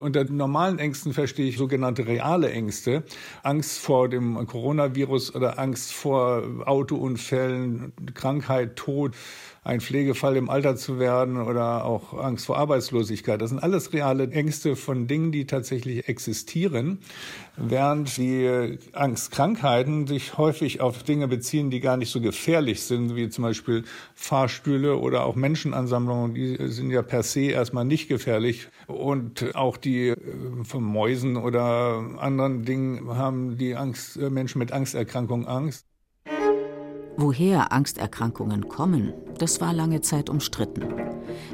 Unter 0.00 0.22
normalen 0.30 0.78
Ängsten 0.78 1.12
verstehe 1.12 1.48
ich 1.48 1.56
sogenannte 1.56 2.06
reale 2.06 2.52
Ängste. 2.52 3.02
Angst 3.42 3.80
vor 3.80 4.08
dem 4.08 4.46
Coronavirus 4.46 5.34
oder 5.34 5.58
Angst 5.58 5.92
vor 5.92 6.44
Autounfällen, 6.66 7.92
Krankheit, 8.14 8.76
Tod 8.76 9.16
ein 9.68 9.82
Pflegefall 9.82 10.36
im 10.36 10.48
Alter 10.48 10.76
zu 10.76 10.98
werden 10.98 11.36
oder 11.36 11.84
auch 11.84 12.14
Angst 12.14 12.46
vor 12.46 12.56
Arbeitslosigkeit. 12.56 13.42
Das 13.42 13.50
sind 13.50 13.58
alles 13.58 13.92
reale 13.92 14.30
Ängste 14.30 14.76
von 14.76 15.06
Dingen, 15.06 15.30
die 15.30 15.44
tatsächlich 15.44 16.08
existieren, 16.08 17.00
während 17.58 18.16
die 18.16 18.78
Angstkrankheiten 18.94 20.06
sich 20.06 20.38
häufig 20.38 20.80
auf 20.80 21.02
Dinge 21.02 21.28
beziehen, 21.28 21.68
die 21.68 21.80
gar 21.80 21.98
nicht 21.98 22.10
so 22.10 22.22
gefährlich 22.22 22.80
sind, 22.82 23.14
wie 23.14 23.28
zum 23.28 23.44
Beispiel 23.44 23.84
Fahrstühle 24.14 24.96
oder 24.96 25.26
auch 25.26 25.36
Menschenansammlungen. 25.36 26.34
Die 26.34 26.56
sind 26.68 26.90
ja 26.90 27.02
per 27.02 27.22
se 27.22 27.50
erstmal 27.50 27.84
nicht 27.84 28.08
gefährlich. 28.08 28.68
Und 28.86 29.54
auch 29.54 29.76
die 29.76 30.08
äh, 30.08 30.16
von 30.64 30.82
Mäusen 30.82 31.36
oder 31.36 32.02
anderen 32.18 32.64
Dingen 32.64 33.16
haben 33.16 33.58
die 33.58 33.76
Angst, 33.76 34.16
äh, 34.16 34.30
Menschen 34.30 34.60
mit 34.60 34.72
Angsterkrankungen 34.72 35.46
Angst. 35.46 35.87
Woher 37.20 37.72
Angsterkrankungen 37.72 38.68
kommen, 38.68 39.12
das 39.38 39.60
war 39.60 39.72
lange 39.72 40.02
Zeit 40.02 40.30
umstritten. 40.30 40.84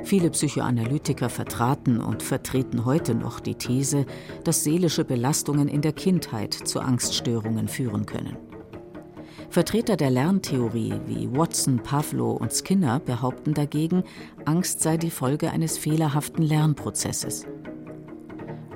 Viele 0.05 0.29
Psychoanalytiker 0.29 1.31
vertraten 1.31 2.03
und 2.03 2.23
vertreten 2.23 2.85
heute 2.85 3.15
noch 3.15 3.41
die 3.41 3.55
These, 3.55 4.05
dass 4.45 4.63
seelische 4.63 5.07
Belastungen 5.07 5.69
in 5.69 5.81
der 5.81 5.95
Kindheit 5.95 6.53
zu 6.53 6.81
Angststörungen 6.81 7.69
führen 7.69 8.05
können. 8.05 8.37
Vertreter 9.49 9.97
der 9.97 10.11
Lerntheorie 10.11 11.01
wie 11.07 11.35
Watson, 11.35 11.83
Pavlo 11.83 12.33
und 12.33 12.53
Skinner 12.53 13.01
behaupten 13.01 13.55
dagegen, 13.55 14.05
Angst 14.45 14.83
sei 14.83 14.99
die 14.99 15.09
Folge 15.09 15.51
eines 15.51 15.79
fehlerhaften 15.79 16.43
Lernprozesses. 16.43 17.47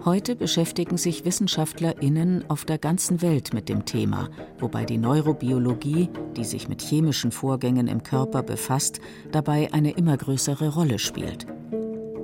Heute 0.08 0.36
beschäftigen 0.36 0.96
sich 0.96 1.26
WissenschaftlerInnen 1.26 2.48
auf 2.48 2.64
der 2.64 2.78
ganzen 2.78 3.20
Welt 3.20 3.52
mit 3.52 3.68
dem 3.68 3.84
Thema, 3.84 4.30
wobei 4.58 4.86
die 4.86 4.96
Neurobiologie, 4.96 6.08
die 6.34 6.44
sich 6.44 6.66
mit 6.66 6.80
chemischen 6.80 7.30
Vorgängen 7.30 7.88
im 7.88 8.02
Körper 8.02 8.42
befasst, 8.42 9.00
dabei 9.32 9.70
eine 9.74 9.90
immer 9.90 10.16
größere 10.16 10.70
Rolle 10.70 10.98
spielt. 10.98 11.46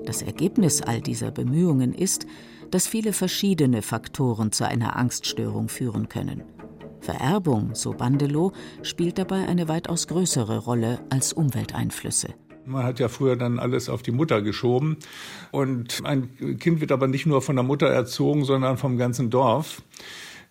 Das 0.06 0.22
Ergebnis 0.22 0.80
all 0.80 1.02
dieser 1.02 1.30
Bemühungen 1.30 1.92
ist, 1.92 2.24
dass 2.70 2.86
viele 2.86 3.12
verschiedene 3.12 3.82
Faktoren 3.82 4.50
zu 4.50 4.66
einer 4.66 4.96
Angststörung 4.96 5.68
führen 5.68 6.08
können. 6.08 6.42
Vererbung, 7.00 7.74
so 7.74 7.92
Bandelow, 7.92 8.52
spielt 8.80 9.18
dabei 9.18 9.46
eine 9.46 9.68
weitaus 9.68 10.06
größere 10.06 10.56
Rolle 10.56 11.00
als 11.10 11.34
Umwelteinflüsse. 11.34 12.28
Man 12.66 12.84
hat 12.84 13.00
ja 13.00 13.08
früher 13.08 13.36
dann 13.36 13.58
alles 13.58 13.88
auf 13.88 14.02
die 14.02 14.12
Mutter 14.12 14.42
geschoben. 14.42 14.96
Und 15.50 16.02
ein 16.04 16.58
Kind 16.58 16.80
wird 16.80 16.92
aber 16.92 17.08
nicht 17.08 17.26
nur 17.26 17.42
von 17.42 17.56
der 17.56 17.64
Mutter 17.64 17.88
erzogen, 17.88 18.44
sondern 18.44 18.76
vom 18.76 18.96
ganzen 18.96 19.30
Dorf. 19.30 19.82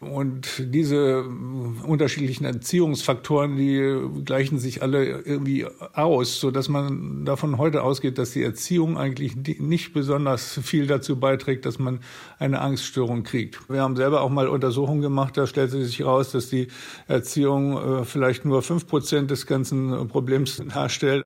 Und 0.09 0.73
diese 0.73 1.23
unterschiedlichen 1.23 2.45
Erziehungsfaktoren, 2.45 3.55
die 3.55 4.23
gleichen 4.25 4.59
sich 4.59 4.81
alle 4.81 5.21
irgendwie 5.21 5.65
aus, 5.93 6.39
so 6.39 6.51
dass 6.51 6.69
man 6.69 7.25
davon 7.25 7.57
heute 7.57 7.83
ausgeht, 7.83 8.17
dass 8.17 8.31
die 8.31 8.43
Erziehung 8.43 8.97
eigentlich 8.97 9.35
nicht 9.35 9.93
besonders 9.93 10.59
viel 10.61 10.87
dazu 10.87 11.19
beiträgt, 11.19 11.65
dass 11.65 11.79
man 11.79 11.99
eine 12.37 12.61
Angststörung 12.61 13.23
kriegt. 13.23 13.69
Wir 13.69 13.81
haben 13.81 13.95
selber 13.95 14.21
auch 14.21 14.29
mal 14.29 14.47
Untersuchungen 14.47 15.01
gemacht, 15.01 15.37
da 15.37 15.47
stellte 15.47 15.83
sich 15.83 15.99
heraus, 15.99 16.31
dass 16.31 16.49
die 16.49 16.67
Erziehung 17.07 17.77
äh, 17.77 18.05
vielleicht 18.05 18.45
nur 18.45 18.61
fünf 18.61 18.87
Prozent 18.87 19.31
des 19.31 19.45
ganzen 19.45 20.07
Problems 20.07 20.61
darstellt. 20.73 21.23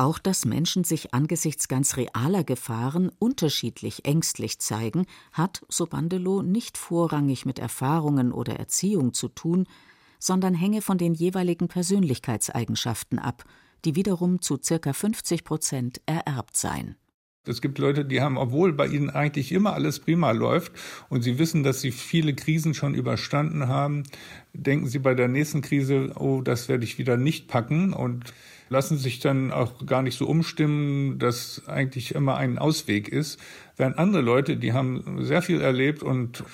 Auch 0.00 0.20
dass 0.20 0.44
Menschen 0.44 0.84
sich 0.84 1.12
angesichts 1.12 1.66
ganz 1.66 1.96
realer 1.96 2.44
Gefahren 2.44 3.10
unterschiedlich 3.18 4.04
ängstlich 4.04 4.60
zeigen, 4.60 5.06
hat, 5.32 5.66
so 5.68 5.86
Bandelow, 5.86 6.42
nicht 6.42 6.78
vorrangig 6.78 7.44
mit 7.44 7.58
Erfahrungen 7.58 8.30
oder 8.30 8.54
Erziehung 8.54 9.12
zu 9.12 9.26
tun, 9.26 9.66
sondern 10.20 10.54
hänge 10.54 10.82
von 10.82 10.98
den 10.98 11.14
jeweiligen 11.14 11.66
Persönlichkeitseigenschaften 11.66 13.18
ab, 13.18 13.44
die 13.84 13.96
wiederum 13.96 14.40
zu 14.40 14.58
ca. 14.58 14.92
50 14.92 15.42
Prozent 15.42 16.00
ererbt 16.06 16.56
seien. 16.56 16.94
Es 17.44 17.60
gibt 17.60 17.78
Leute, 17.78 18.04
die 18.04 18.20
haben, 18.20 18.36
obwohl 18.36 18.72
bei 18.74 18.86
ihnen 18.86 19.10
eigentlich 19.10 19.50
immer 19.50 19.72
alles 19.72 19.98
prima 19.98 20.30
läuft 20.30 20.72
und 21.08 21.22
sie 21.22 21.40
wissen, 21.40 21.64
dass 21.64 21.80
sie 21.80 21.90
viele 21.90 22.34
Krisen 22.34 22.74
schon 22.74 22.94
überstanden 22.94 23.66
haben, 23.66 24.04
denken 24.52 24.86
sie 24.86 25.00
bei 25.00 25.14
der 25.14 25.26
nächsten 25.26 25.60
Krise, 25.60 26.12
oh, 26.16 26.40
das 26.40 26.68
werde 26.68 26.84
ich 26.84 26.98
wieder 26.98 27.16
nicht 27.16 27.48
packen 27.48 27.92
und 27.92 28.32
lassen 28.68 28.98
sich 28.98 29.20
dann 29.20 29.52
auch 29.52 29.86
gar 29.86 30.02
nicht 30.02 30.16
so 30.16 30.26
umstimmen, 30.26 31.18
dass 31.18 31.62
eigentlich 31.66 32.14
immer 32.14 32.36
ein 32.36 32.58
Ausweg 32.58 33.08
ist. 33.08 33.38
Während 33.76 33.98
andere 33.98 34.22
Leute, 34.22 34.56
die 34.56 34.72
haben 34.72 35.24
sehr 35.24 35.42
viel 35.42 35.60
erlebt 35.60 36.02
und 36.02 36.44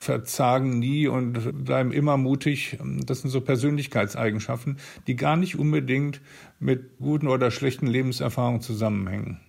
verzagen 0.00 0.78
nie 0.78 1.08
und 1.08 1.64
bleiben 1.64 1.92
immer 1.92 2.16
mutig. 2.16 2.78
Das 3.04 3.22
sind 3.22 3.30
so 3.30 3.40
Persönlichkeitseigenschaften, 3.40 4.78
die 5.06 5.16
gar 5.16 5.36
nicht 5.36 5.58
unbedingt 5.58 6.20
mit 6.60 6.98
guten 6.98 7.28
oder 7.28 7.50
schlechten 7.50 7.86
Lebenserfahrungen 7.86 8.60
zusammenhängen. 8.60 9.40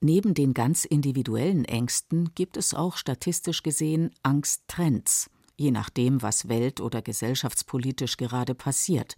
Neben 0.00 0.34
den 0.34 0.52
ganz 0.52 0.84
individuellen 0.84 1.64
Ängsten 1.64 2.34
gibt 2.34 2.58
es 2.58 2.74
auch 2.74 2.98
statistisch 2.98 3.62
gesehen 3.62 4.10
Angsttrends, 4.22 5.30
je 5.56 5.70
nachdem, 5.70 6.20
was 6.20 6.48
welt- 6.48 6.82
oder 6.82 7.00
gesellschaftspolitisch 7.00 8.18
gerade 8.18 8.54
passiert. 8.54 9.16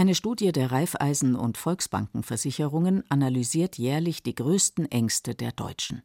Eine 0.00 0.14
Studie 0.14 0.50
der 0.50 0.72
Raiffeisen- 0.72 1.36
und 1.36 1.58
Volksbankenversicherungen 1.58 3.04
analysiert 3.10 3.76
jährlich 3.76 4.22
die 4.22 4.34
größten 4.34 4.90
Ängste 4.90 5.34
der 5.34 5.52
Deutschen. 5.52 6.00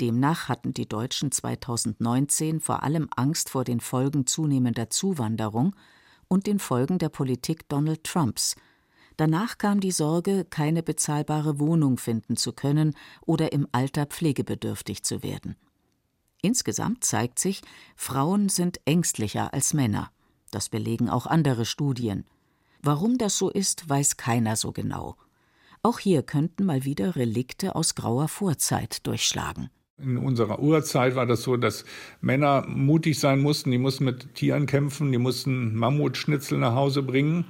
Demnach 0.00 0.48
hatten 0.48 0.74
die 0.74 0.88
Deutschen 0.88 1.32
2019 1.32 2.60
vor 2.60 2.84
allem 2.84 3.08
Angst 3.16 3.50
vor 3.50 3.64
den 3.64 3.80
Folgen 3.80 4.28
zunehmender 4.28 4.90
Zuwanderung 4.90 5.74
und 6.28 6.46
den 6.46 6.60
Folgen 6.60 6.98
der 7.00 7.08
Politik 7.08 7.68
Donald 7.68 8.04
Trumps. 8.04 8.54
Danach 9.16 9.58
kam 9.58 9.80
die 9.80 9.90
Sorge, 9.90 10.46
keine 10.48 10.84
bezahlbare 10.84 11.58
Wohnung 11.58 11.98
finden 11.98 12.36
zu 12.36 12.52
können 12.52 12.94
oder 13.22 13.50
im 13.50 13.66
Alter 13.72 14.06
pflegebedürftig 14.06 15.02
zu 15.02 15.24
werden. 15.24 15.56
Insgesamt 16.42 17.02
zeigt 17.02 17.40
sich, 17.40 17.62
Frauen 17.96 18.48
sind 18.48 18.80
ängstlicher 18.84 19.52
als 19.52 19.74
Männer. 19.74 20.12
Das 20.52 20.68
belegen 20.68 21.10
auch 21.10 21.26
andere 21.26 21.64
Studien. 21.64 22.24
Warum 22.82 23.18
das 23.18 23.36
so 23.36 23.50
ist, 23.50 23.88
weiß 23.88 24.16
keiner 24.16 24.56
so 24.56 24.72
genau. 24.72 25.16
Auch 25.82 25.98
hier 25.98 26.22
könnten 26.22 26.64
mal 26.64 26.84
wieder 26.84 27.16
Relikte 27.16 27.74
aus 27.74 27.94
grauer 27.94 28.28
Vorzeit 28.28 29.06
durchschlagen. 29.06 29.70
In 29.98 30.16
unserer 30.16 30.60
Urzeit 30.60 31.14
war 31.14 31.26
das 31.26 31.42
so, 31.42 31.58
dass 31.58 31.84
Männer 32.22 32.64
mutig 32.66 33.18
sein 33.18 33.40
mussten, 33.40 33.70
die 33.70 33.78
mussten 33.78 34.04
mit 34.04 34.34
Tieren 34.34 34.64
kämpfen, 34.64 35.12
die 35.12 35.18
mussten 35.18 35.74
Mammutschnitzel 35.74 36.58
nach 36.58 36.74
Hause 36.74 37.02
bringen. 37.02 37.44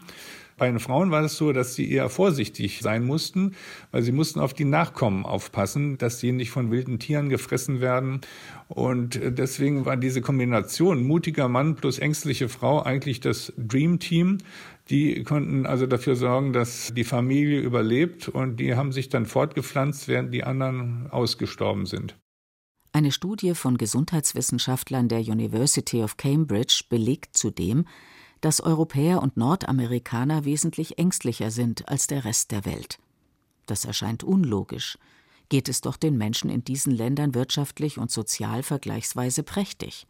Bei 0.60 0.66
den 0.66 0.78
Frauen 0.78 1.10
war 1.10 1.24
es 1.24 1.38
so, 1.38 1.52
dass 1.52 1.74
sie 1.74 1.90
eher 1.90 2.10
vorsichtig 2.10 2.80
sein 2.82 3.06
mussten, 3.06 3.56
weil 3.92 4.02
sie 4.02 4.12
mussten 4.12 4.40
auf 4.40 4.52
die 4.52 4.66
Nachkommen 4.66 5.24
aufpassen, 5.24 5.96
dass 5.96 6.18
die 6.18 6.32
nicht 6.32 6.50
von 6.50 6.70
wilden 6.70 6.98
Tieren 6.98 7.30
gefressen 7.30 7.80
werden. 7.80 8.20
Und 8.68 9.18
deswegen 9.24 9.86
war 9.86 9.96
diese 9.96 10.20
Kombination 10.20 11.06
mutiger 11.06 11.48
Mann 11.48 11.76
plus 11.76 11.98
ängstliche 11.98 12.50
Frau 12.50 12.82
eigentlich 12.82 13.20
das 13.20 13.54
Dream 13.56 14.00
Team. 14.00 14.36
Die 14.90 15.24
konnten 15.24 15.64
also 15.64 15.86
dafür 15.86 16.14
sorgen, 16.14 16.52
dass 16.52 16.92
die 16.94 17.04
Familie 17.04 17.60
überlebt 17.60 18.28
und 18.28 18.60
die 18.60 18.74
haben 18.74 18.92
sich 18.92 19.08
dann 19.08 19.24
fortgepflanzt, 19.24 20.08
während 20.08 20.34
die 20.34 20.44
anderen 20.44 21.06
ausgestorben 21.10 21.86
sind. 21.86 22.18
Eine 22.92 23.12
Studie 23.12 23.54
von 23.54 23.78
Gesundheitswissenschaftlern 23.78 25.08
der 25.08 25.20
University 25.20 26.02
of 26.02 26.18
Cambridge 26.18 26.82
belegt 26.90 27.34
zudem, 27.34 27.86
dass 28.40 28.60
Europäer 28.60 29.22
und 29.22 29.36
Nordamerikaner 29.36 30.44
wesentlich 30.44 30.98
ängstlicher 30.98 31.50
sind 31.50 31.88
als 31.88 32.06
der 32.06 32.24
Rest 32.24 32.50
der 32.50 32.64
Welt. 32.64 32.98
Das 33.66 33.84
erscheint 33.84 34.24
unlogisch. 34.24 34.98
Geht 35.48 35.68
es 35.68 35.80
doch 35.80 35.96
den 35.96 36.16
Menschen 36.16 36.48
in 36.48 36.64
diesen 36.64 36.92
Ländern 36.92 37.34
wirtschaftlich 37.34 37.98
und 37.98 38.10
sozial 38.10 38.62
vergleichsweise 38.62 39.42
prächtig. 39.42 40.06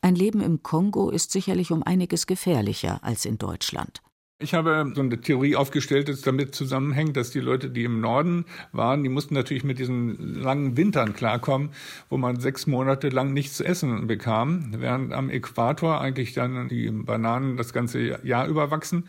Ein 0.00 0.14
Leben 0.14 0.40
im 0.40 0.62
Kongo 0.62 1.10
ist 1.10 1.32
sicherlich 1.32 1.70
um 1.70 1.82
einiges 1.82 2.26
gefährlicher 2.26 3.02
als 3.02 3.24
in 3.24 3.38
Deutschland. 3.38 4.02
Ich 4.40 4.54
habe 4.54 4.92
so 4.94 5.00
eine 5.00 5.20
Theorie 5.20 5.56
aufgestellt, 5.56 6.08
dass 6.08 6.20
damit 6.20 6.54
zusammenhängt, 6.54 7.16
dass 7.16 7.30
die 7.30 7.40
Leute, 7.40 7.70
die 7.70 7.82
im 7.82 8.00
Norden 8.00 8.44
waren, 8.70 9.02
die 9.02 9.08
mussten 9.08 9.34
natürlich 9.34 9.64
mit 9.64 9.80
diesen 9.80 10.40
langen 10.40 10.76
Wintern 10.76 11.12
klarkommen, 11.12 11.70
wo 12.08 12.18
man 12.18 12.38
sechs 12.38 12.68
Monate 12.68 13.08
lang 13.08 13.32
nichts 13.32 13.56
zu 13.56 13.64
essen 13.64 14.06
bekam, 14.06 14.74
während 14.78 15.12
am 15.12 15.28
Äquator 15.28 16.00
eigentlich 16.00 16.34
dann 16.34 16.68
die 16.68 16.88
Bananen 16.88 17.56
das 17.56 17.72
ganze 17.72 18.24
Jahr 18.24 18.46
überwachsen 18.46 19.08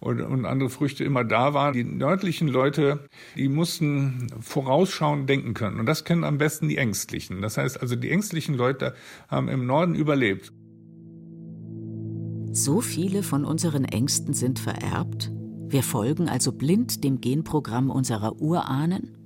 und, 0.00 0.22
und 0.22 0.46
andere 0.46 0.70
Früchte 0.70 1.04
immer 1.04 1.22
da 1.22 1.52
waren. 1.52 1.74
Die 1.74 1.84
nördlichen 1.84 2.48
Leute, 2.48 3.00
die 3.36 3.50
mussten 3.50 4.28
vorausschauend 4.40 5.28
denken 5.28 5.52
können. 5.52 5.80
Und 5.80 5.86
das 5.86 6.04
kennen 6.04 6.24
am 6.24 6.38
besten 6.38 6.70
die 6.70 6.78
Ängstlichen. 6.78 7.42
Das 7.42 7.58
heißt 7.58 7.78
also, 7.78 7.94
die 7.94 8.10
ängstlichen 8.10 8.54
Leute 8.54 8.94
haben 9.28 9.48
im 9.48 9.66
Norden 9.66 9.94
überlebt. 9.94 10.50
So 12.54 12.82
viele 12.82 13.22
von 13.22 13.46
unseren 13.46 13.86
Ängsten 13.86 14.34
sind 14.34 14.58
vererbt? 14.58 15.32
Wir 15.68 15.82
folgen 15.82 16.28
also 16.28 16.52
blind 16.52 17.02
dem 17.02 17.22
Genprogramm 17.22 17.88
unserer 17.88 18.42
Urahnen? 18.42 19.16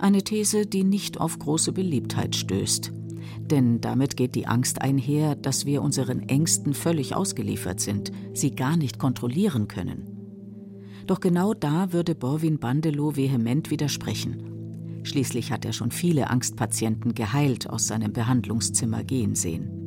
Eine 0.00 0.24
These, 0.24 0.66
die 0.66 0.82
nicht 0.82 1.20
auf 1.20 1.38
große 1.38 1.70
Beliebtheit 1.70 2.34
stößt. 2.34 2.92
Denn 3.42 3.80
damit 3.80 4.16
geht 4.16 4.34
die 4.34 4.48
Angst 4.48 4.82
einher, 4.82 5.36
dass 5.36 5.66
wir 5.66 5.82
unseren 5.82 6.28
Ängsten 6.28 6.74
völlig 6.74 7.14
ausgeliefert 7.14 7.78
sind, 7.78 8.10
sie 8.34 8.50
gar 8.50 8.76
nicht 8.76 8.98
kontrollieren 8.98 9.68
können. 9.68 10.08
Doch 11.06 11.20
genau 11.20 11.54
da 11.54 11.92
würde 11.92 12.16
Borwin 12.16 12.58
Bandelow 12.58 13.14
vehement 13.14 13.70
widersprechen. 13.70 15.00
Schließlich 15.04 15.52
hat 15.52 15.64
er 15.64 15.72
schon 15.72 15.92
viele 15.92 16.28
Angstpatienten 16.28 17.14
geheilt 17.14 17.70
aus 17.70 17.86
seinem 17.86 18.12
Behandlungszimmer 18.12 19.04
gehen 19.04 19.36
sehen. 19.36 19.85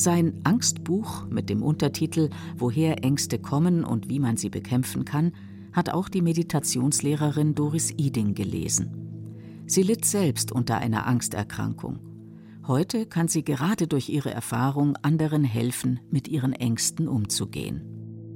Sein 0.00 0.40
Angstbuch 0.44 1.26
mit 1.28 1.50
dem 1.50 1.62
Untertitel 1.62 2.30
Woher 2.56 3.04
Ängste 3.04 3.38
kommen 3.38 3.84
und 3.84 4.08
wie 4.08 4.18
man 4.18 4.38
sie 4.38 4.48
bekämpfen 4.48 5.04
kann, 5.04 5.32
hat 5.74 5.90
auch 5.90 6.08
die 6.08 6.22
Meditationslehrerin 6.22 7.54
Doris 7.54 7.90
Iding 7.90 8.32
gelesen. 8.32 9.62
Sie 9.66 9.82
litt 9.82 10.06
selbst 10.06 10.52
unter 10.52 10.78
einer 10.78 11.06
Angsterkrankung. 11.06 11.98
Heute 12.66 13.04
kann 13.04 13.28
sie 13.28 13.44
gerade 13.44 13.86
durch 13.86 14.08
ihre 14.08 14.30
Erfahrung 14.30 14.96
anderen 15.02 15.44
helfen, 15.44 16.00
mit 16.10 16.28
ihren 16.28 16.54
Ängsten 16.54 17.06
umzugehen. 17.06 17.82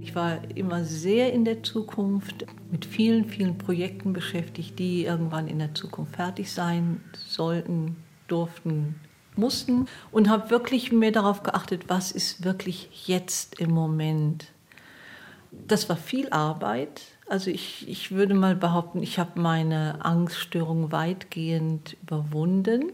Ich 0.03 0.15
war 0.15 0.41
immer 0.55 0.85
sehr 0.85 1.33
in 1.33 1.47
der 1.47 1.63
Zukunft 1.63 2.45
mit 2.71 2.85
vielen, 2.85 3.25
vielen 3.25 3.57
Projekten 3.57 4.13
beschäftigt, 4.13 4.79
die 4.79 5.07
irgendwann 5.07 5.49
in 5.49 5.61
der 5.61 5.75
Zukunft 5.75 6.17
fertig 6.17 6.53
sein 6.53 7.01
sollten, 7.15 7.97
durften, 8.29 8.97
mussten 9.37 9.87
und 10.13 10.29
habe 10.29 10.51
wirklich 10.51 10.93
mehr 10.93 11.13
darauf 11.13 11.43
geachtet, 11.43 11.85
was 11.89 12.13
ist 12.13 12.45
wirklich 12.45 13.07
jetzt 13.07 13.61
im 13.61 13.71
Moment. 13.71 14.47
Das 15.51 15.89
war 15.89 15.97
viel 15.97 16.29
Arbeit. 16.31 17.03
Also 17.29 17.51
ich, 17.51 17.89
ich 17.89 18.11
würde 18.11 18.35
mal 18.35 18.55
behaupten, 18.55 19.03
ich 19.03 19.19
habe 19.19 19.41
meine 19.41 20.05
Angststörung 20.05 20.93
weitgehend 20.93 21.97
überwunden. 22.03 22.93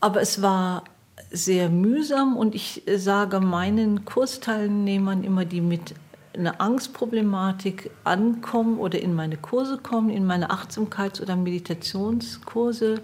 Aber 0.00 0.20
es 0.20 0.42
war 0.42 0.84
sehr 1.30 1.68
mühsam 1.68 2.36
und 2.36 2.54
ich 2.54 2.82
sage 2.96 3.40
meinen 3.40 4.04
Kursteilnehmern 4.04 5.24
immer, 5.24 5.44
die 5.44 5.60
mit 5.60 5.94
einer 6.34 6.60
Angstproblematik 6.60 7.90
ankommen 8.04 8.78
oder 8.78 9.00
in 9.00 9.14
meine 9.14 9.36
Kurse 9.36 9.78
kommen, 9.78 10.10
in 10.10 10.24
meine 10.24 10.50
Achtsamkeits- 10.50 11.20
oder 11.20 11.36
Meditationskurse, 11.36 13.00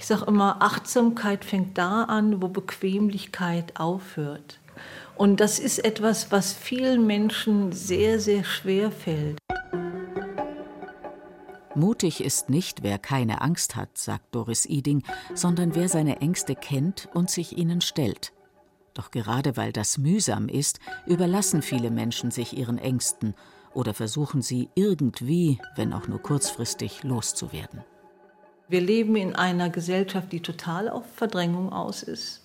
ich 0.00 0.06
sage 0.06 0.24
immer, 0.24 0.62
Achtsamkeit 0.62 1.44
fängt 1.44 1.76
da 1.76 2.04
an, 2.04 2.40
wo 2.40 2.48
Bequemlichkeit 2.48 3.78
aufhört. 3.78 4.58
Und 5.14 5.40
das 5.40 5.58
ist 5.58 5.84
etwas, 5.84 6.32
was 6.32 6.54
vielen 6.54 7.06
Menschen 7.06 7.72
sehr, 7.72 8.18
sehr 8.18 8.42
schwer 8.44 8.90
fällt. 8.90 9.36
Mutig 11.74 12.24
ist 12.24 12.48
nicht, 12.48 12.82
wer 12.82 12.98
keine 12.98 13.42
Angst 13.42 13.76
hat, 13.76 13.98
sagt 13.98 14.34
Doris 14.34 14.64
Iding, 14.64 15.02
sondern 15.34 15.74
wer 15.74 15.90
seine 15.90 16.22
Ängste 16.22 16.54
kennt 16.54 17.10
und 17.12 17.28
sich 17.28 17.58
ihnen 17.58 17.82
stellt. 17.82 18.32
Doch 18.94 19.10
gerade 19.10 19.58
weil 19.58 19.70
das 19.70 19.98
mühsam 19.98 20.48
ist, 20.48 20.80
überlassen 21.04 21.60
viele 21.60 21.90
Menschen 21.90 22.30
sich 22.30 22.56
ihren 22.56 22.78
Ängsten 22.78 23.34
oder 23.74 23.92
versuchen 23.92 24.40
sie 24.40 24.70
irgendwie, 24.74 25.58
wenn 25.76 25.92
auch 25.92 26.08
nur 26.08 26.22
kurzfristig, 26.22 27.02
loszuwerden. 27.02 27.84
Wir 28.70 28.80
leben 28.80 29.16
in 29.16 29.34
einer 29.34 29.68
Gesellschaft, 29.68 30.30
die 30.30 30.40
total 30.40 30.88
auf 30.88 31.04
Verdrängung 31.16 31.72
aus 31.72 32.04
ist. 32.04 32.40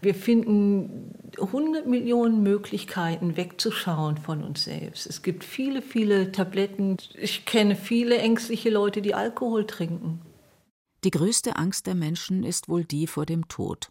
Wir 0.00 0.14
finden 0.14 1.12
100 1.36 1.88
Millionen 1.88 2.44
Möglichkeiten, 2.44 3.36
wegzuschauen 3.36 4.16
von 4.18 4.44
uns 4.44 4.62
selbst. 4.62 5.06
Es 5.06 5.22
gibt 5.22 5.42
viele, 5.42 5.82
viele 5.82 6.30
Tabletten. 6.30 6.98
Ich 7.14 7.44
kenne 7.44 7.74
viele 7.74 8.18
ängstliche 8.18 8.70
Leute, 8.70 9.02
die 9.02 9.14
Alkohol 9.14 9.66
trinken. 9.66 10.20
Die 11.02 11.10
größte 11.10 11.56
Angst 11.56 11.88
der 11.88 11.96
Menschen 11.96 12.44
ist 12.44 12.68
wohl 12.68 12.84
die 12.84 13.08
vor 13.08 13.26
dem 13.26 13.48
Tod. 13.48 13.90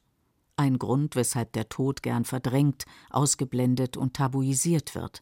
Ein 0.56 0.80
Grund, 0.80 1.17
weshalb 1.17 1.51
der 1.51 1.67
Tod 1.67 2.01
gern 2.01 2.23
verdrängt, 2.23 2.86
ausgeblendet 3.10 3.97
und 3.97 4.13
tabuisiert 4.13 4.95
wird. 4.95 5.21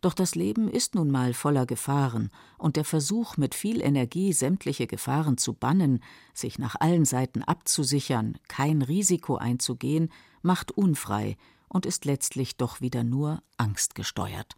Doch 0.00 0.14
das 0.14 0.34
Leben 0.34 0.68
ist 0.68 0.94
nun 0.94 1.10
mal 1.10 1.34
voller 1.34 1.66
Gefahren, 1.66 2.30
und 2.56 2.76
der 2.76 2.84
Versuch, 2.84 3.36
mit 3.36 3.54
viel 3.54 3.82
Energie 3.82 4.32
sämtliche 4.32 4.86
Gefahren 4.86 5.36
zu 5.36 5.52
bannen, 5.52 6.02
sich 6.32 6.58
nach 6.58 6.76
allen 6.80 7.04
Seiten 7.04 7.42
abzusichern, 7.42 8.38
kein 8.48 8.80
Risiko 8.80 9.36
einzugehen, 9.36 10.10
macht 10.42 10.72
unfrei 10.72 11.36
und 11.68 11.84
ist 11.84 12.06
letztlich 12.06 12.56
doch 12.56 12.80
wieder 12.80 13.04
nur 13.04 13.42
angstgesteuert. 13.58 14.56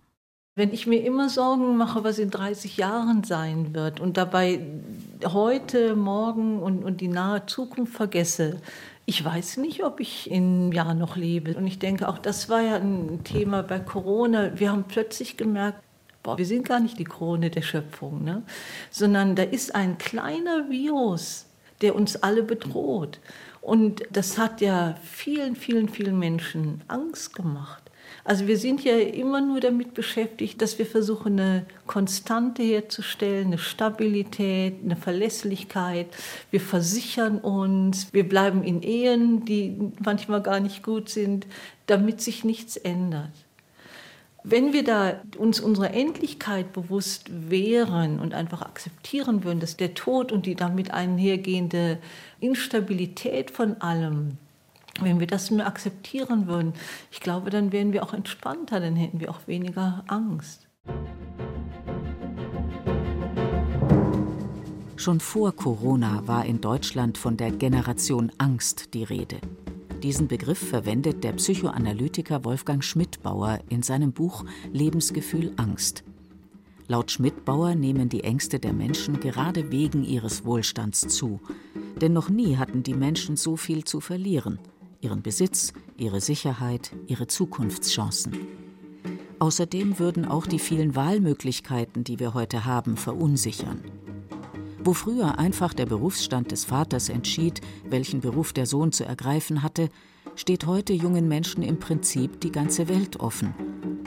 Wenn 0.55 0.73
ich 0.73 0.87
mir 0.87 1.03
immer 1.03 1.31
Sorgen 1.31 1.79
mache, 1.79 2.05
was 2.05 2.19
in 2.19 2.31
30 2.31 2.77
Jahren 2.77 3.25
sein 3.25 3.75
wird 3.75 4.01
und 4.01 4.19
dabei 4.19 4.61
heute, 5.25 5.97
morgen 5.97 6.63
und, 6.63 6.85
und 6.85 7.01
die 7.01 7.09
nahe 7.09 7.47
Zukunft 7.47 7.95
vergesse, 7.95 8.61
ich 9.05 9.25
weiß 9.25 9.57
nicht, 9.59 9.85
ob 9.85 10.01
ich 10.01 10.31
in 10.31 10.63
einem 10.65 10.73
Jahr 10.73 10.95
noch 10.95 11.17
lebe. 11.17 11.55
Und 11.55 11.67
ich 11.67 11.79
denke, 11.79 12.09
auch 12.09 12.19
das 12.19 12.49
war 12.49 12.61
ja 12.61 12.77
ein 12.77 13.25
Thema 13.25 13.63
bei 13.63 13.81
Corona. 13.81 14.59
Wir 14.59 14.71
haben 14.71 14.85
plötzlich 14.85 15.37
gemerkt, 15.37 15.83
boah, 16.23 16.39
wir 16.39 16.47
sind 16.47 16.67
gar 16.67 16.81
nicht 16.81 16.99
die 16.99 17.05
Krone 17.05 17.51
der 17.51 17.63
Schöpfung, 17.63 18.23
ne? 18.23 18.43
sondern 18.91 19.35
da 19.35 19.43
ist 19.43 19.75
ein 19.75 19.99
kleiner 19.99 20.71
Virus, 20.71 21.47
der 21.81 21.97
uns 21.97 22.17
alle 22.17 22.45
bedroht. 22.45 23.19
Und 23.61 24.03
das 24.11 24.39
hat 24.39 24.61
ja 24.61 24.97
vielen, 25.03 25.57
vielen, 25.57 25.89
vielen 25.89 26.19
Menschen 26.19 26.83
Angst 26.89 27.35
gemacht. 27.35 27.83
Also 28.25 28.47
wir 28.47 28.57
sind 28.57 28.85
ja 28.85 28.97
immer 28.99 29.41
nur 29.41 29.59
damit 29.59 29.95
beschäftigt, 29.95 30.63
dass 30.63 30.79
wir 30.79 30.87
versuchen, 30.87 31.41
eine 31.41 31.67
Konstante 31.89 32.63
herzustellen, 32.63 33.49
eine 33.49 33.59
Stabilität, 33.59 34.75
eine 34.85 34.95
Verlässlichkeit. 34.95 36.07
Wir 36.53 36.61
versichern 36.61 37.39
uns, 37.39 38.13
wir 38.13 38.29
bleiben 38.29 38.63
in 38.63 38.83
Ehen, 38.83 39.45
die 39.45 39.77
manchmal 40.05 40.41
gar 40.41 40.61
nicht 40.61 40.85
gut 40.85 41.09
sind, 41.09 41.49
damit 41.87 42.21
sich 42.21 42.45
nichts 42.45 42.77
ändert. 42.77 43.33
Wenn 44.45 44.73
wir 44.73 44.85
da 44.85 45.21
uns 45.39 45.61
unserer 45.61 45.93
Endlichkeit 45.93 46.73
bewusst 46.73 47.31
wären 47.31 48.19
und 48.19 48.35
einfach 48.35 48.63
akzeptieren 48.63 49.45
würden, 49.45 49.61
dass 49.61 49.77
der 49.77 49.95
Tod 49.95 50.33
und 50.33 50.47
die 50.47 50.57
damit 50.57 50.93
einhergehende 50.93 51.99
Instabilität 52.41 53.51
von 53.51 53.81
allem 53.81 54.39
wenn 55.01 55.21
wir 55.21 55.27
das 55.27 55.51
nur 55.51 55.67
akzeptieren 55.67 56.47
würden, 56.47 56.75
ich 57.11 57.21
glaube, 57.21 57.51
dann 57.51 57.73
wären 57.73 57.93
wir 57.93 58.03
auch 58.03 58.13
entspannter, 58.13 58.81
dann 58.81 58.97
hätten 58.97 59.21
wir 59.21 59.31
auch 59.31 59.47
weniger 59.47 60.05
Angst. 60.07 60.69
Schon 64.97 65.19
vor 65.19 65.53
Corona 65.57 66.23
war 66.27 66.45
in 66.45 66.61
Deutschland 66.61 67.19
von 67.19 67.37
der 67.37 67.51
Generation 67.51 68.31
Angst 68.39 68.95
die 68.95 69.03
Rede. 69.03 69.39
Diesen 70.03 70.29
Begriff 70.29 70.59
verwendet 70.59 71.25
der 71.25 71.33
Psychoanalytiker 71.33 72.45
Wolfgang 72.45 72.85
Schmidbauer 72.85 73.61
in 73.69 73.83
seinem 73.83 74.13
Buch 74.13 74.45
Lebensgefühl 74.73 75.53
Angst. 75.57 76.05
Laut 76.89 77.11
Schmidbauer 77.11 77.75
nehmen 77.75 78.09
die 78.09 78.25
Ängste 78.25 78.59
der 78.59 78.73
Menschen 78.73 79.19
gerade 79.21 79.71
wegen 79.71 80.05
ihres 80.05 80.45
Wohlstands 80.45 81.09
zu. 81.09 81.41
Denn 82.01 82.13
noch 82.13 82.29
nie 82.29 82.57
hatten 82.57 82.83
die 82.83 82.95
Menschen 82.95 83.37
so 83.37 83.57
viel 83.57 83.85
zu 83.85 84.01
verlieren. 84.01 84.59
Ihren 85.03 85.21
Besitz, 85.21 85.73
ihre 85.97 86.21
Sicherheit, 86.21 86.93
ihre 87.09 87.27
Zukunftschancen. 87.27 88.47
Außerdem 89.41 89.99
würden 89.99 90.25
auch 90.25 90.47
die 90.47 90.61
vielen 90.61 90.95
Wahlmöglichkeiten, 90.95 92.05
die 92.05 92.21
wir 92.21 92.35
heute 92.35 92.65
haben, 92.67 92.97
verunsichern. 92.97 93.83
Wo 94.85 94.95
früher 94.95 95.41
einfach 95.41 95.75
der 95.75 95.87
Berufsstand 95.87 96.53
des 96.53 96.65
Vaters 96.65 97.09
entschied, 97.09 97.61
welchen 97.91 98.21
Beruf 98.21 98.53
der 98.53 98.67
Sohn 98.67 98.93
zu 98.93 99.05
ergreifen 99.05 99.65
hatte, 99.65 99.89
steht 100.37 100.67
heute 100.67 100.93
jungen 100.93 101.27
Menschen 101.27 101.65
im 101.65 101.81
Prinzip 101.81 102.41
die 102.41 102.53
ganze 102.53 102.89
Welt 102.89 103.19
offen. 103.19 103.55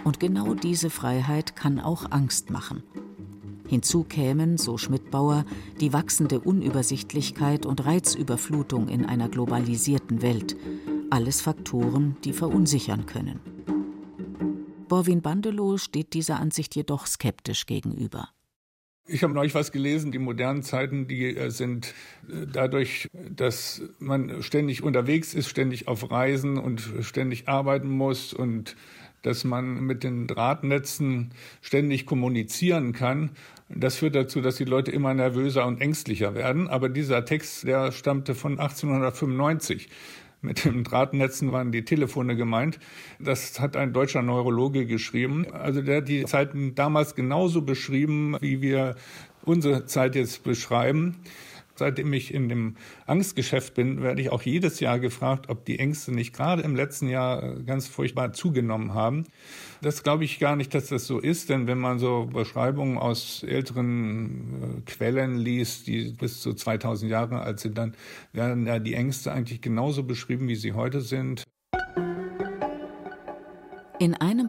Und 0.06 0.22
genau 0.22 0.54
diese 0.54 0.90
Freiheit 0.90 1.58
kann 1.58 1.82
auch 1.82 2.10
Angst 2.12 2.52
machen. 2.52 2.84
Hinzu 3.68 4.04
kämen, 4.04 4.58
so 4.58 4.78
Schmidbauer, 4.78 5.44
die 5.82 5.92
wachsende 5.92 6.40
Unübersichtlichkeit 6.40 7.66
und 7.66 7.86
Reizüberflutung 7.86 8.88
in 8.88 9.06
einer 9.06 9.28
globalisierten 9.28 10.22
Welt. 10.22 10.56
Alles 11.16 11.40
Faktoren, 11.40 12.18
die 12.26 12.34
verunsichern 12.34 13.06
können. 13.06 13.40
Borwin 14.90 15.22
Bandelow 15.22 15.78
steht 15.78 16.12
dieser 16.14 16.42
Ansicht 16.42 16.76
jedoch 16.76 17.08
skeptisch 17.08 17.68
gegenüber. 17.68 18.28
Ich 19.08 19.24
habe 19.24 19.34
neulich 19.34 19.56
was 19.56 19.72
gelesen, 19.72 20.12
die 20.12 20.20
modernen 20.20 20.62
Zeiten, 20.62 21.08
die 21.08 21.34
äh, 21.38 21.52
sind 21.52 21.94
äh, 22.28 22.46
dadurch, 22.52 23.10
dass 23.34 23.82
man 24.00 24.44
ständig 24.44 24.84
unterwegs 24.84 25.34
ist, 25.34 25.48
ständig 25.48 25.88
auf 25.88 26.12
Reisen 26.12 26.58
und 26.58 26.84
ständig 27.00 27.48
arbeiten 27.48 27.88
muss 27.88 28.34
und 28.34 28.76
dass 29.22 29.46
man 29.46 29.86
mit 29.86 30.04
den 30.04 30.28
Drahtnetzen 30.28 31.32
ständig 31.62 32.06
kommunizieren 32.06 32.92
kann. 32.92 33.32
Das 33.70 33.96
führt 33.96 34.16
dazu, 34.16 34.42
dass 34.42 34.58
die 34.58 34.66
Leute 34.66 34.92
immer 34.92 35.14
nervöser 35.14 35.66
und 35.66 35.80
ängstlicher 35.80 36.36
werden. 36.36 36.68
Aber 36.68 36.90
dieser 36.90 37.24
Text, 37.24 37.66
der 37.66 37.94
stammte 37.94 38.36
von 38.36 38.60
1895. 38.60 39.88
Mit 40.46 40.64
den 40.64 40.84
Drahtnetzen 40.84 41.52
waren 41.52 41.72
die 41.72 41.84
Telefone 41.84 42.36
gemeint. 42.36 42.80
Das 43.20 43.60
hat 43.60 43.76
ein 43.76 43.94
deutscher 43.94 44.22
Neurologe 44.22 44.86
geschrieben. 44.86 45.48
Also 45.52 45.82
der 45.82 45.98
hat 45.98 46.08
die 46.08 46.24
Zeiten 46.26 46.76
damals 46.76 47.16
genauso 47.16 47.64
beschrieben, 47.64 48.38
wie 48.42 48.62
wir 48.62 48.96
unsere 49.44 49.86
Zeit 49.86 50.16
jetzt 50.16 50.44
beschreiben. 50.44 51.16
Seitdem 51.78 52.14
ich 52.14 52.34
in 52.34 52.50
dem 52.50 52.76
Angstgeschäft 53.06 53.74
bin, 53.74 54.02
werde 54.02 54.22
ich 54.22 54.32
auch 54.32 54.42
jedes 54.42 54.80
Jahr 54.80 55.00
gefragt, 55.00 55.50
ob 55.50 55.66
die 55.66 55.80
Ängste 55.80 56.14
nicht 56.14 56.34
gerade 56.34 56.62
im 56.62 56.76
letzten 56.76 57.10
Jahr 57.10 57.56
ganz 57.66 57.88
furchtbar 57.88 58.34
zugenommen 58.34 58.94
haben. 58.94 59.26
Das 59.82 60.04
glaube 60.04 60.24
ich 60.24 60.40
gar 60.40 60.56
nicht, 60.56 60.74
dass 60.74 60.88
das 60.88 61.06
so 61.06 61.20
ist, 61.20 61.50
denn 61.50 61.68
wenn 61.68 61.78
man 61.78 62.00
so 62.00 62.26
Beschreibungen 62.26 62.98
aus 62.98 63.44
älteren 63.44 64.80
äh, 64.86 64.90
Quellen 64.90 65.38
liest, 65.38 65.88
die 65.88 66.14
bis 66.14 66.42
zu 66.42 66.54
2000 66.54 67.12
Jahre 67.12 67.42
alt 67.42 67.60
sind, 67.60 67.78
dann 67.78 67.94
werden 68.34 68.66
ja 68.66 68.80
die 68.80 68.94
Ängste 68.94 69.32
eigentlich 69.32 69.62
genauso 69.62 70.04
beschrieben, 70.04 70.48
wie 70.48 70.56
sie 70.56 70.74
heute 70.74 71.02
sind. 71.02 71.44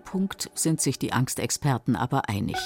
Punkt 0.06 0.50
sind 0.54 0.80
sich 0.80 0.98
die 0.98 1.12
Angstexperten 1.12 1.96
aber 1.96 2.30
einig. 2.30 2.56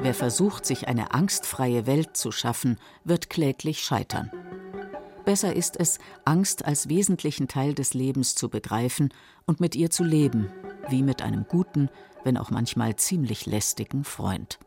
Wer 0.00 0.12
versucht, 0.12 0.66
sich 0.66 0.88
eine 0.88 1.14
angstfreie 1.14 1.86
Welt 1.86 2.16
zu 2.16 2.32
schaffen, 2.32 2.78
wird 3.04 3.30
kläglich 3.30 3.80
scheitern. 3.80 4.30
Besser 5.24 5.54
ist 5.54 5.78
es, 5.78 5.98
Angst 6.24 6.64
als 6.64 6.88
wesentlichen 6.88 7.48
Teil 7.48 7.74
des 7.74 7.94
Lebens 7.94 8.34
zu 8.34 8.50
begreifen 8.50 9.14
und 9.46 9.60
mit 9.60 9.76
ihr 9.76 9.90
zu 9.90 10.04
leben, 10.04 10.50
wie 10.88 11.02
mit 11.02 11.22
einem 11.22 11.46
guten, 11.48 11.88
wenn 12.24 12.36
auch 12.36 12.50
manchmal 12.50 12.96
ziemlich 12.96 13.46
lästigen 13.46 14.04
Freund. 14.04 14.58